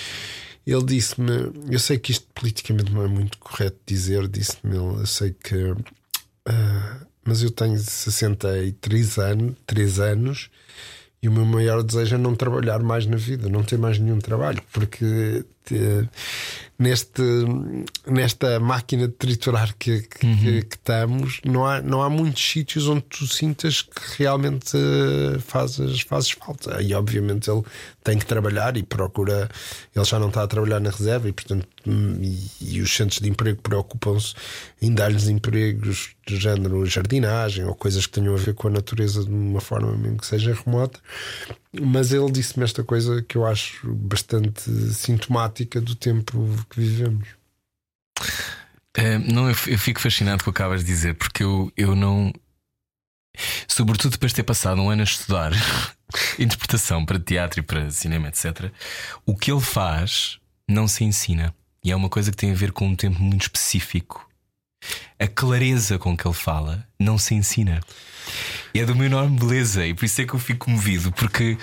[0.66, 5.33] ele disse-me, eu sei que isto politicamente não é muito correto dizer, disse-me eu sei
[5.43, 5.75] que,
[6.47, 10.51] ah, mas eu tenho 63 anos, 3 anos
[11.23, 14.18] e o meu maior desejo é não trabalhar mais na vida, não ter mais nenhum
[14.21, 15.45] trabalho, porque
[15.75, 16.09] eh,
[16.79, 17.23] neste,
[18.07, 22.89] nesta máquina de triturar que, que, que- que estamos, não há, não há muitos sítios
[22.89, 26.81] onde tu sintas que realmente eh, fazes, fazes falta.
[26.83, 27.62] E obviamente ele
[28.03, 29.49] tem que trabalhar e procura,
[29.95, 33.29] ele já não está a trabalhar na reserva e portanto e, e os centros de
[33.29, 34.35] emprego preocupam-se
[34.81, 39.25] em dar-lhes empregos de género jardinagem ou coisas que tenham a ver com a natureza
[39.25, 40.99] de uma forma mesmo que seja remota.
[41.73, 47.29] Mas ele disse-me esta coisa que eu acho bastante sintomática do tempo que vivemos.
[48.97, 52.33] Eh, não, eu fico fascinado com o que acabas de dizer, porque eu, eu não.
[53.68, 55.53] Sobretudo depois de ter passado um ano a estudar
[56.39, 58.73] interpretação para teatro e para cinema, etc.,
[59.25, 61.55] o que ele faz não se ensina.
[61.85, 64.29] E é uma coisa que tem a ver com um tempo muito específico.
[65.18, 67.81] A clareza com que ele fala não se ensina.
[68.74, 71.57] E é de uma enorme beleza, e por isso é que eu fico comovido, porque,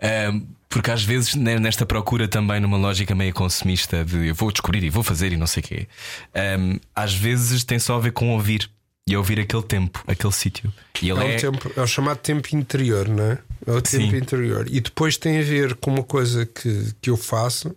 [0.00, 4.50] ahm, porque às vezes ne- nesta procura também numa lógica meio consumista de eu vou
[4.52, 5.88] descobrir e vou fazer e não sei o quê,
[6.34, 8.70] ahm, às vezes tem só a ver com ouvir
[9.08, 10.72] e ouvir aquele tempo, aquele sítio.
[11.02, 13.38] É, é, um tempo, é o chamado tempo interior, não é?
[13.66, 14.16] É o tempo Sim.
[14.16, 14.66] interior.
[14.70, 17.74] E depois tem a ver com uma coisa que, que eu faço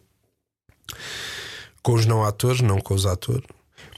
[1.81, 3.43] com os não atores, não com os atores,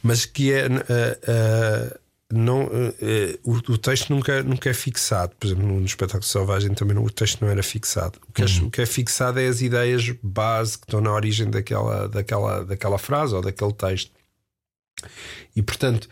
[0.01, 1.99] mas que é ah, ah,
[2.31, 2.63] não,
[3.01, 5.35] eh, o, o texto nunca, nunca é fixado.
[5.35, 8.19] Por exemplo, no, no espetáculo Selvagem também não, o texto não era fixado.
[8.27, 11.49] O que, é, o que é fixado é as ideias base que estão na origem
[11.49, 14.11] daquela, daquela, daquela frase ou daquele texto.
[15.55, 16.09] E portanto,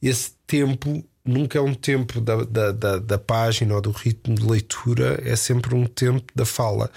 [0.00, 4.44] esse tempo nunca é um tempo da, da, da, da página ou do ritmo de
[4.44, 6.90] leitura, é sempre um tempo da fala.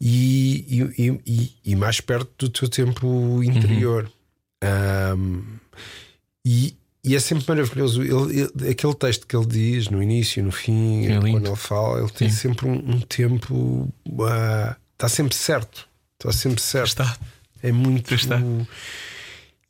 [0.00, 4.10] E, e, e, e mais perto do teu tempo interior.
[5.16, 5.42] Um,
[6.44, 6.76] e,
[7.06, 8.02] e é sempre maravilhoso.
[8.02, 12.00] Ele, ele, aquele texto que ele diz no início, no fim, É quando ele fala,
[12.00, 12.48] ele tem Sim.
[12.48, 13.88] sempre um, um tempo.
[14.28, 15.88] ah, está sempre certo.
[16.18, 16.88] Está sempre certo.
[16.88, 17.16] Está.
[17.62, 18.12] É muito.
[18.12, 18.40] Está.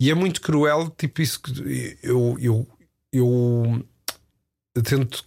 [0.01, 2.67] E é muito cruel, tipo isso que eu, eu,
[3.13, 5.25] eu tento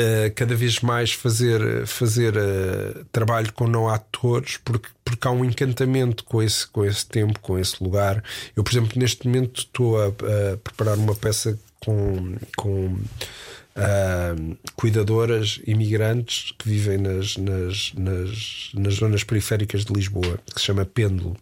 [0.00, 5.44] eh, cada vez mais fazer, fazer eh, trabalho com não atores, porque, porque há um
[5.44, 8.24] encantamento com esse, com esse tempo, com esse lugar.
[8.56, 12.36] Eu, por exemplo, neste momento estou a, a preparar uma peça com.
[12.56, 12.98] com
[13.76, 14.34] ah,
[14.74, 20.84] cuidadoras imigrantes que vivem nas, nas, nas, nas zonas periféricas de Lisboa, que se chama
[20.84, 21.36] Pêndulo.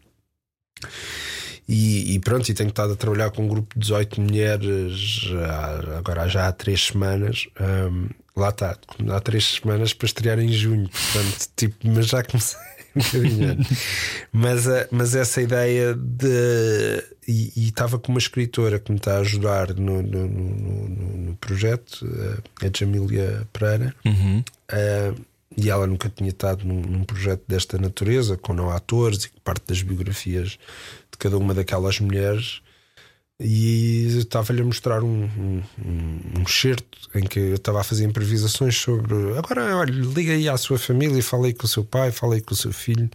[1.68, 5.98] E, e pronto, e tenho estado a trabalhar com um grupo de 18 mulheres há-
[5.98, 7.46] agora já há três semanas.
[7.60, 8.78] Ahm, lá está,
[9.10, 12.58] há três semanas para estrear em junho, portanto, tipo, mas já comecei
[12.96, 13.78] um bocadinho antes.
[14.32, 17.04] mas, a- mas essa ideia de.
[17.30, 22.06] E estava com uma escritora que me está a ajudar no, no, no- no- projeto,
[22.62, 23.94] a Jamília Pereira.
[24.06, 24.42] Uhum.
[24.72, 25.20] Uh,
[25.56, 29.40] e ela nunca tinha estado num, num projeto desta natureza, com não atores e que
[29.40, 30.58] parte das biografias
[31.18, 32.60] de cada uma daquelas mulheres.
[33.40, 38.04] E estava-lhe a mostrar um, um, um, um certo em que eu estava a fazer
[38.04, 39.14] improvisações sobre.
[39.38, 42.56] Agora, olha, liga aí à sua família, falei com o seu pai, falei com o
[42.56, 43.08] seu filho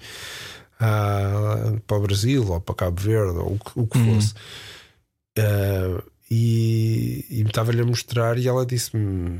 [0.79, 4.33] ah, para o Brasil ou para Cabo Verde ou o que, que fosse.
[5.37, 6.01] Ah,
[6.31, 9.39] e e estava-lhe a mostrar e ela disse-me.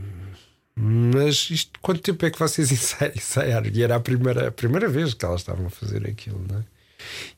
[0.76, 3.70] Mas isto, quanto tempo é que vocês ensai- ensaiaram?
[3.72, 6.64] E era a primeira, a primeira vez que elas estavam a fazer aquilo, não é?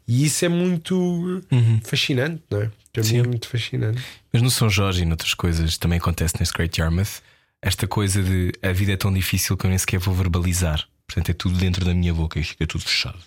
[0.08, 1.44] E isso é muito
[1.84, 2.72] fascinante, não é?
[2.94, 4.02] Para mim é muito fascinante.
[4.32, 7.22] Mas no São Jorge e noutras coisas também acontece neste Great Yarmouth
[7.62, 10.88] esta coisa de a vida é tão difícil que eu nem sequer vou verbalizar.
[11.08, 13.18] Portanto, é tudo dentro da minha boca e fica tudo fechado.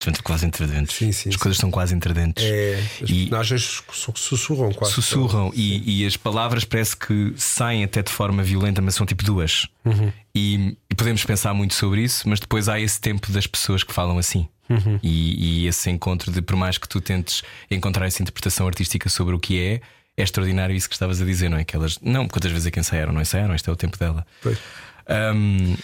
[0.00, 0.96] Portanto, quase entre dentes.
[0.96, 1.38] Sim, sim, As sim.
[1.40, 2.42] coisas estão quase entre dentes.
[2.44, 3.82] É, as E- personagens
[4.16, 4.94] sussurram quase.
[4.94, 9.22] Sussurram e, e as palavras parece que saem até de forma violenta, mas são tipo
[9.22, 9.68] duas.
[9.84, 10.12] Uhum.
[10.34, 13.92] E, e podemos pensar muito sobre isso, mas depois há esse tempo das pessoas que
[13.92, 14.48] falam assim.
[14.72, 14.98] Uhum.
[15.02, 19.34] E, e esse encontro de, por mais que tu tentes encontrar essa interpretação artística sobre
[19.34, 19.80] o que é,
[20.16, 21.64] é extraordinário isso que estavas a dizer, não é?
[21.64, 23.12] Que elas, não, quantas vezes é que ensaiaram?
[23.12, 24.26] Não ensaiaram, este é o tempo dela.
[24.42, 24.58] Pois.
[25.06, 25.74] Ahm,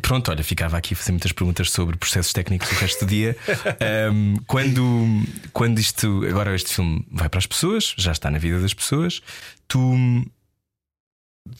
[0.00, 3.36] pronto, olha, ficava aqui a fazer muitas perguntas sobre processos técnicos o resto do dia.
[3.80, 8.60] Ahm, quando, quando isto, agora este filme vai para as pessoas, já está na vida
[8.60, 9.22] das pessoas,
[9.66, 9.94] tu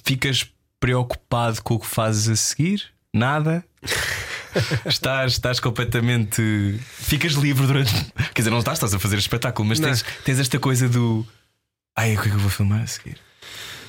[0.04, 0.46] ficas
[0.78, 2.84] preocupado com o que fazes a seguir?
[3.14, 3.64] Nada?
[4.86, 6.78] estás, estás completamente.
[6.98, 7.92] Ficas livre durante.
[8.34, 11.26] Quer dizer, não estás, estás a fazer espetáculo, mas tens, tens esta coisa do.
[11.96, 13.18] Ai, o que é que eu vou filmar a seguir?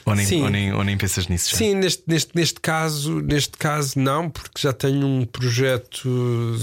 [0.05, 1.57] Ou nem, ou nem, ou nem pensas nisso já?
[1.57, 6.09] Sim, neste, neste, neste caso, neste caso não, porque já tenho um projeto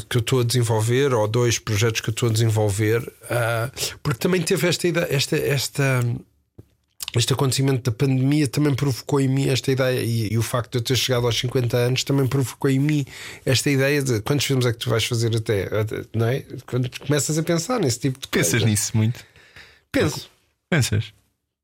[0.09, 3.71] que eu estou a desenvolver, ou dois projetos que eu estou a desenvolver, ah,
[4.03, 6.01] porque também teve esta ideia, esta, esta,
[7.17, 10.79] este acontecimento da pandemia também provocou em mim esta ideia, e, e o facto de
[10.79, 13.05] eu ter chegado aos 50 anos também provocou em mim
[13.45, 16.45] esta ideia de quantos filmes é que tu vais fazer até, até- não é?
[16.67, 18.67] Quando começas a pensar nesse tipo de Pensas coisa.
[18.67, 19.25] nisso muito?
[19.91, 20.31] Penso.
[20.71, 21.13] Pensas?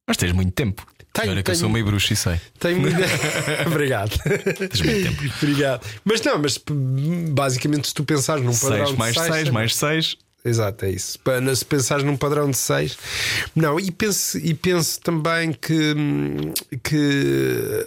[0.08, 0.84] Mas tens muito tempo.
[1.12, 1.58] Tenho, Olha que eu tenho.
[1.60, 2.38] sou meio bruxo e sei.
[2.58, 2.98] Tenho muita...
[3.66, 4.18] Obrigado.
[4.18, 5.34] Tens muito tempo.
[5.40, 5.86] Obrigado.
[6.04, 6.74] Mas não, mas p-
[7.30, 10.16] basicamente, se tu pensares num padrão 6 de mais seis, 6 mais 6.
[10.46, 11.18] Exato, é isso.
[11.56, 12.96] Se pensares num padrão de 6,
[13.52, 15.94] não, e penso, e penso também que,
[16.84, 17.84] que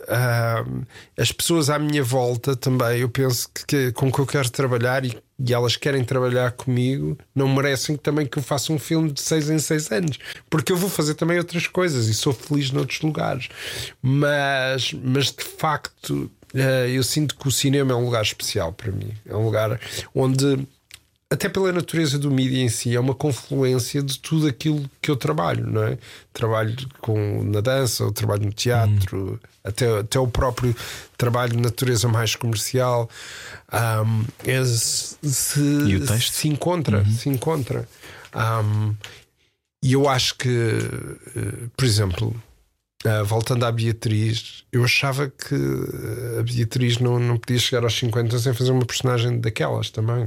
[1.18, 5.06] as pessoas à minha volta também, eu penso que, que com que eu quero trabalhar
[5.06, 9.22] e, e elas querem trabalhar comigo, não merecem também que eu faça um filme de
[9.22, 13.00] 6 em 6 anos, porque eu vou fazer também outras coisas e sou feliz noutros
[13.00, 13.48] lugares.
[14.02, 18.92] Mas, mas de facto, eh, eu sinto que o cinema é um lugar especial para
[18.92, 19.14] mim.
[19.26, 19.80] É um lugar
[20.14, 20.68] onde
[21.32, 25.16] até pela natureza do mídia em si, é uma confluência de tudo aquilo que eu
[25.16, 25.98] trabalho, não é?
[26.34, 30.76] Trabalho com, na dança, eu trabalho no teatro, até, até o próprio
[31.16, 33.08] trabalho de natureza mais comercial.
[33.72, 36.34] Ahm, é, se, E o texto?
[36.34, 37.88] se encontra, se encontra.
[38.34, 38.96] Ahm,
[39.84, 42.44] e eu acho que, eh, por exemplo,
[43.06, 45.56] ah, voltando à Beatriz, eu achava que
[46.38, 50.26] a Beatriz não, não podia chegar aos 50 sem fazer uma personagem daquelas também.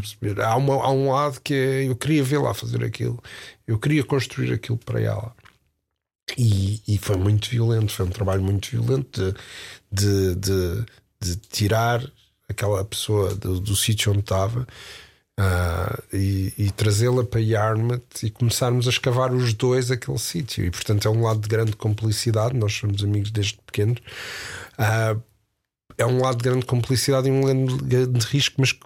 [0.00, 0.40] perceber?
[0.40, 3.22] Há, uma- há um lado que é, eu queria vê-la fazer aquilo,
[3.66, 5.34] eu queria construir aquilo para ela.
[6.38, 9.34] E, e foi muito violento, foi um trabalho muito violento
[9.92, 10.84] de, de, de,
[11.20, 12.02] de tirar
[12.48, 14.66] aquela pessoa do, do sítio onde estava
[15.40, 20.64] Uh, e, e trazê-la para Yarmouth e começarmos a escavar os dois aquele sítio.
[20.64, 22.56] E portanto é um lado de grande complicidade.
[22.56, 23.98] Nós somos amigos desde pequenos.
[24.78, 25.20] Uh,
[25.98, 28.76] é um lado de grande complicidade e um grande, grande risco, mas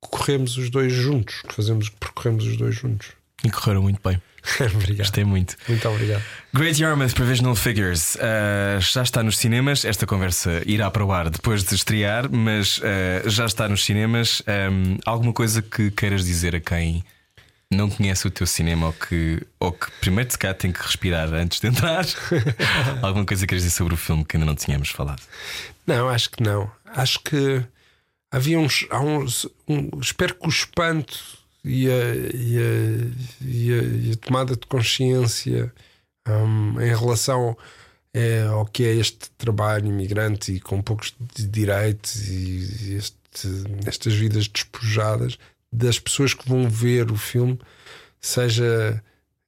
[0.00, 3.08] corremos os dois juntos, fazemos, percorremos os dois juntos.
[3.44, 4.20] E correram muito bem.
[4.74, 4.98] obrigado.
[4.98, 5.56] Gostei muito.
[5.68, 6.22] Muito obrigado.
[6.52, 9.84] Great Yarmouth Provisional Figures uh, já está nos cinemas.
[9.84, 14.42] Esta conversa irá para o ar depois de estrear, mas uh, já está nos cinemas.
[14.46, 17.04] Um, alguma coisa que queiras dizer a quem
[17.70, 21.32] não conhece o teu cinema ou que, ou que primeiro se calhar tem que respirar
[21.34, 22.04] antes de entrar?
[23.02, 25.22] alguma coisa que queiras dizer sobre o filme que ainda não tínhamos falado?
[25.86, 26.70] Não, acho que não.
[26.86, 27.62] Acho que
[28.30, 28.86] havia uns.
[28.90, 34.16] Há uns um, espero que o espanto e a, e a, e a, e a
[34.16, 35.72] tomada de consciência
[36.26, 37.56] um, em relação
[38.12, 43.16] é, ao que é este trabalho imigrante e com poucos direitos e este,
[43.86, 45.38] estas vidas despojadas
[45.72, 47.58] das pessoas que vão ver o filme
[48.20, 49.02] seja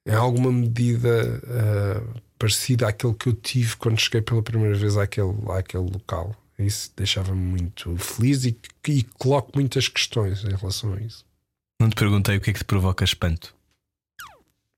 [0.05, 5.33] em alguma medida uh, parecida àquele que eu tive quando cheguei pela primeira vez àquele,
[5.49, 6.35] àquele local.
[6.57, 8.57] Isso deixava-me muito feliz e,
[8.87, 11.25] e coloco muitas questões em relação a isso.
[11.81, 13.55] Não te perguntei o que é que te provoca espanto.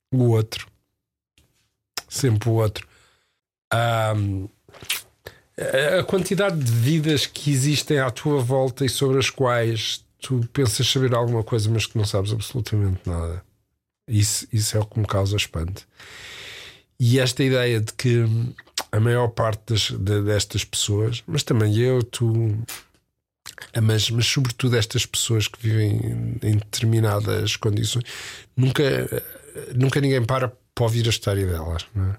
[0.09, 0.65] O outro.
[2.07, 2.87] Sempre o outro.
[3.73, 4.47] Um,
[5.99, 10.87] a quantidade de vidas que existem à tua volta e sobre as quais tu pensas
[10.87, 13.43] saber alguma coisa, mas que não sabes absolutamente nada.
[14.07, 15.85] Isso, isso é o que me causa espanto.
[16.97, 18.23] E esta ideia de que
[18.93, 22.57] a maior parte das, de, destas pessoas, mas também eu, tu,
[23.81, 28.03] mas, mas sobretudo estas pessoas que vivem em determinadas condições,
[28.55, 28.83] nunca,
[29.75, 31.85] nunca ninguém para para ouvir a história delas.
[31.93, 32.17] Não é?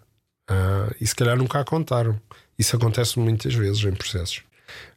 [0.50, 2.20] Uh, e se calhar nunca a contaram.
[2.58, 4.42] Isso acontece muitas vezes em processos.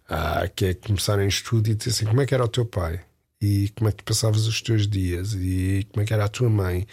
[0.10, 3.02] Uh, que é começarem estudo e dizer assim: como é que era o teu pai?
[3.42, 5.34] E como é que passavas os teus dias?
[5.34, 6.88] E como é que era a tua mãe?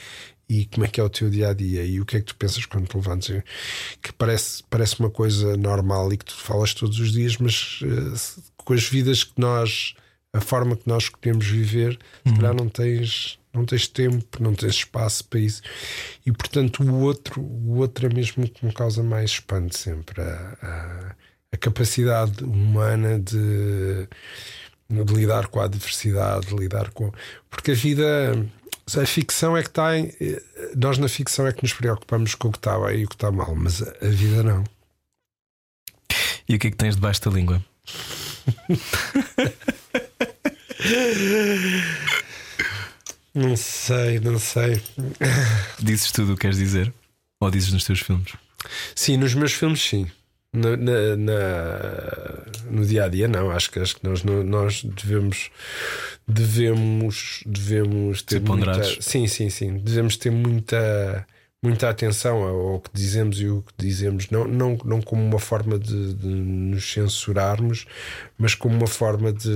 [0.48, 1.84] E como é que é o teu dia a dia?
[1.84, 3.42] E o que é que tu pensas quando te levantas?
[4.02, 8.42] Que parece, parece uma coisa normal e que tu falas todos os dias, mas uh,
[8.64, 9.94] com as vidas que nós,
[10.32, 12.32] a forma que nós escolhemos viver, uhum.
[12.32, 15.62] se calhar não tens, não tens tempo, não tens espaço para isso.
[16.24, 20.20] E portanto, o outro, o outro é mesmo que me causa mais espanto sempre.
[20.20, 21.14] A, a,
[21.52, 24.08] a capacidade humana de,
[24.90, 27.12] de, lidar com a adversidade, de lidar com.
[27.48, 28.46] Porque a vida.
[28.98, 30.12] A ficção é que está em.
[30.76, 33.14] Nós na ficção é que nos preocupamos com o que está bem e o que
[33.14, 34.64] está mal, mas a, a vida não.
[36.46, 37.64] E o que é que tens debaixo da língua?
[43.34, 44.80] Não sei, não sei.
[45.78, 46.92] Dizes tudo o que queres dizer?
[47.40, 48.32] Ou dizes nos teus filmes?
[48.94, 50.06] Sim, nos meus filmes, sim.
[50.52, 51.40] Na, na, na,
[52.70, 53.50] no dia a dia, não.
[53.50, 55.50] Acho que, acho que nós, nós devemos,
[56.28, 58.84] devemos, devemos ter muita.
[59.00, 59.78] Sim, sim, sim.
[59.78, 61.26] Devemos ter muita
[61.64, 65.78] muita atenção ao que dizemos e o que dizemos, não, não, não como uma forma
[65.78, 67.86] de, de, nos censurarmos,
[68.38, 69.48] mas como uma forma de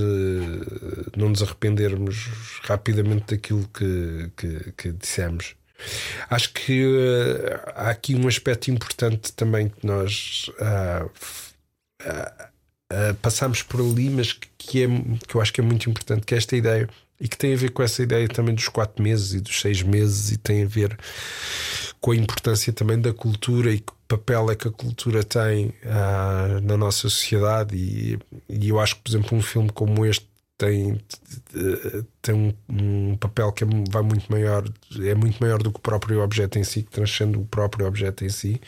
[1.15, 2.27] não nos arrependermos
[2.63, 5.55] rapidamente daquilo que, que, que dissemos.
[6.29, 11.09] Acho que uh, há aqui um aspecto importante também que nós uh,
[12.03, 14.87] uh, passamos por ali, mas que, é,
[15.27, 16.89] que eu acho que é muito importante, que é esta ideia
[17.19, 19.81] e que tem a ver com essa ideia também dos quatro meses e dos seis
[19.81, 20.97] meses e tem a ver
[21.99, 26.61] com a importância também da cultura e que papel é que a cultura tem uh,
[26.63, 27.75] na nossa sociedade.
[27.75, 28.19] E,
[28.49, 30.28] e, eu acho que por exemplo um filme como este
[30.59, 30.99] tem,
[32.21, 34.65] tem um, um, papel que é, vai muito maior,
[35.01, 38.25] é muito maior do que o próprio objeto em si, que transcende o próprio objeto
[38.25, 38.59] em si,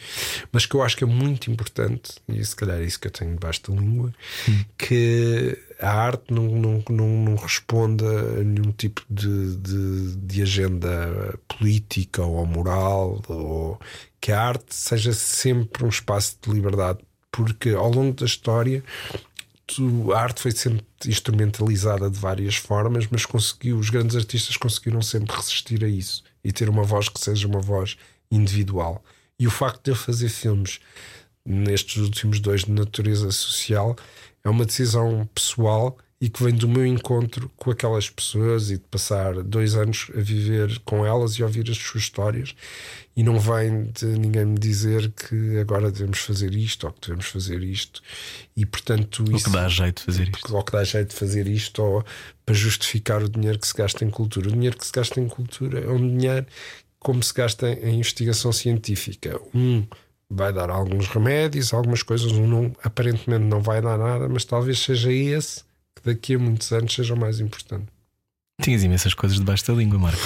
[0.54, 3.12] mas que eu acho que é muito importante, e se calhar é isso que eu
[3.12, 4.14] tenho debaixo da língua,
[4.48, 4.64] hum.
[4.78, 11.38] que a arte não, não, não, não responda a nenhum tipo de, de, de agenda
[11.46, 13.78] política ou moral, ou
[14.22, 18.82] que a arte seja sempre um espaço de liberdade, porque ao longo da história
[20.14, 25.36] a arte foi sempre instrumentalizada de várias formas, mas conseguiu, os grandes artistas conseguiram sempre
[25.36, 27.98] resistir a isso e ter uma voz que seja uma voz
[28.32, 29.04] individual.
[29.40, 30.80] E o facto de eu fazer filmes
[31.46, 33.96] nestes últimos dois de natureza social
[34.44, 38.84] é uma decisão pessoal e que vem do meu encontro com aquelas pessoas e de
[38.84, 42.56] passar dois anos a viver com elas e ouvir as suas histórias.
[43.18, 47.26] E não vem de ninguém me dizer que agora devemos fazer isto ou que devemos
[47.26, 48.04] fazer isto.
[48.56, 50.56] E portanto isso, ou que dá jeito de fazer isto.
[50.56, 52.06] ou que dá jeito de fazer isto ou
[52.46, 54.48] para justificar o dinheiro que se gasta em cultura.
[54.48, 56.46] O dinheiro que se gasta em cultura é um dinheiro
[57.00, 59.42] como se gasta em investigação científica.
[59.56, 59.88] Um
[60.30, 65.12] vai dar alguns remédios, algumas coisas não, aparentemente não vai dar nada, mas talvez seja
[65.12, 65.71] esse
[66.02, 67.86] que daqui a muitos anos seja o mais importante.
[68.62, 70.22] Tinhas imensas coisas debaixo da língua, Marco.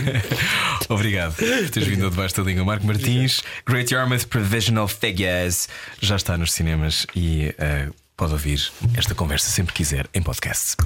[0.88, 2.64] Obrigado por teres vindo debaixo da língua.
[2.64, 5.68] Marco Martins, Great Yarmouth Provisional Figures,
[6.00, 10.76] já está nos cinemas e uh, pode ouvir esta conversa sempre quiser em podcast.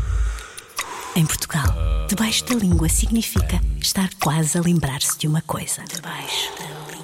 [1.15, 1.65] Em Portugal,
[2.09, 5.83] debaixo da língua significa estar quase a lembrar-se de uma coisa.
[5.85, 6.95] Debaixo da língua.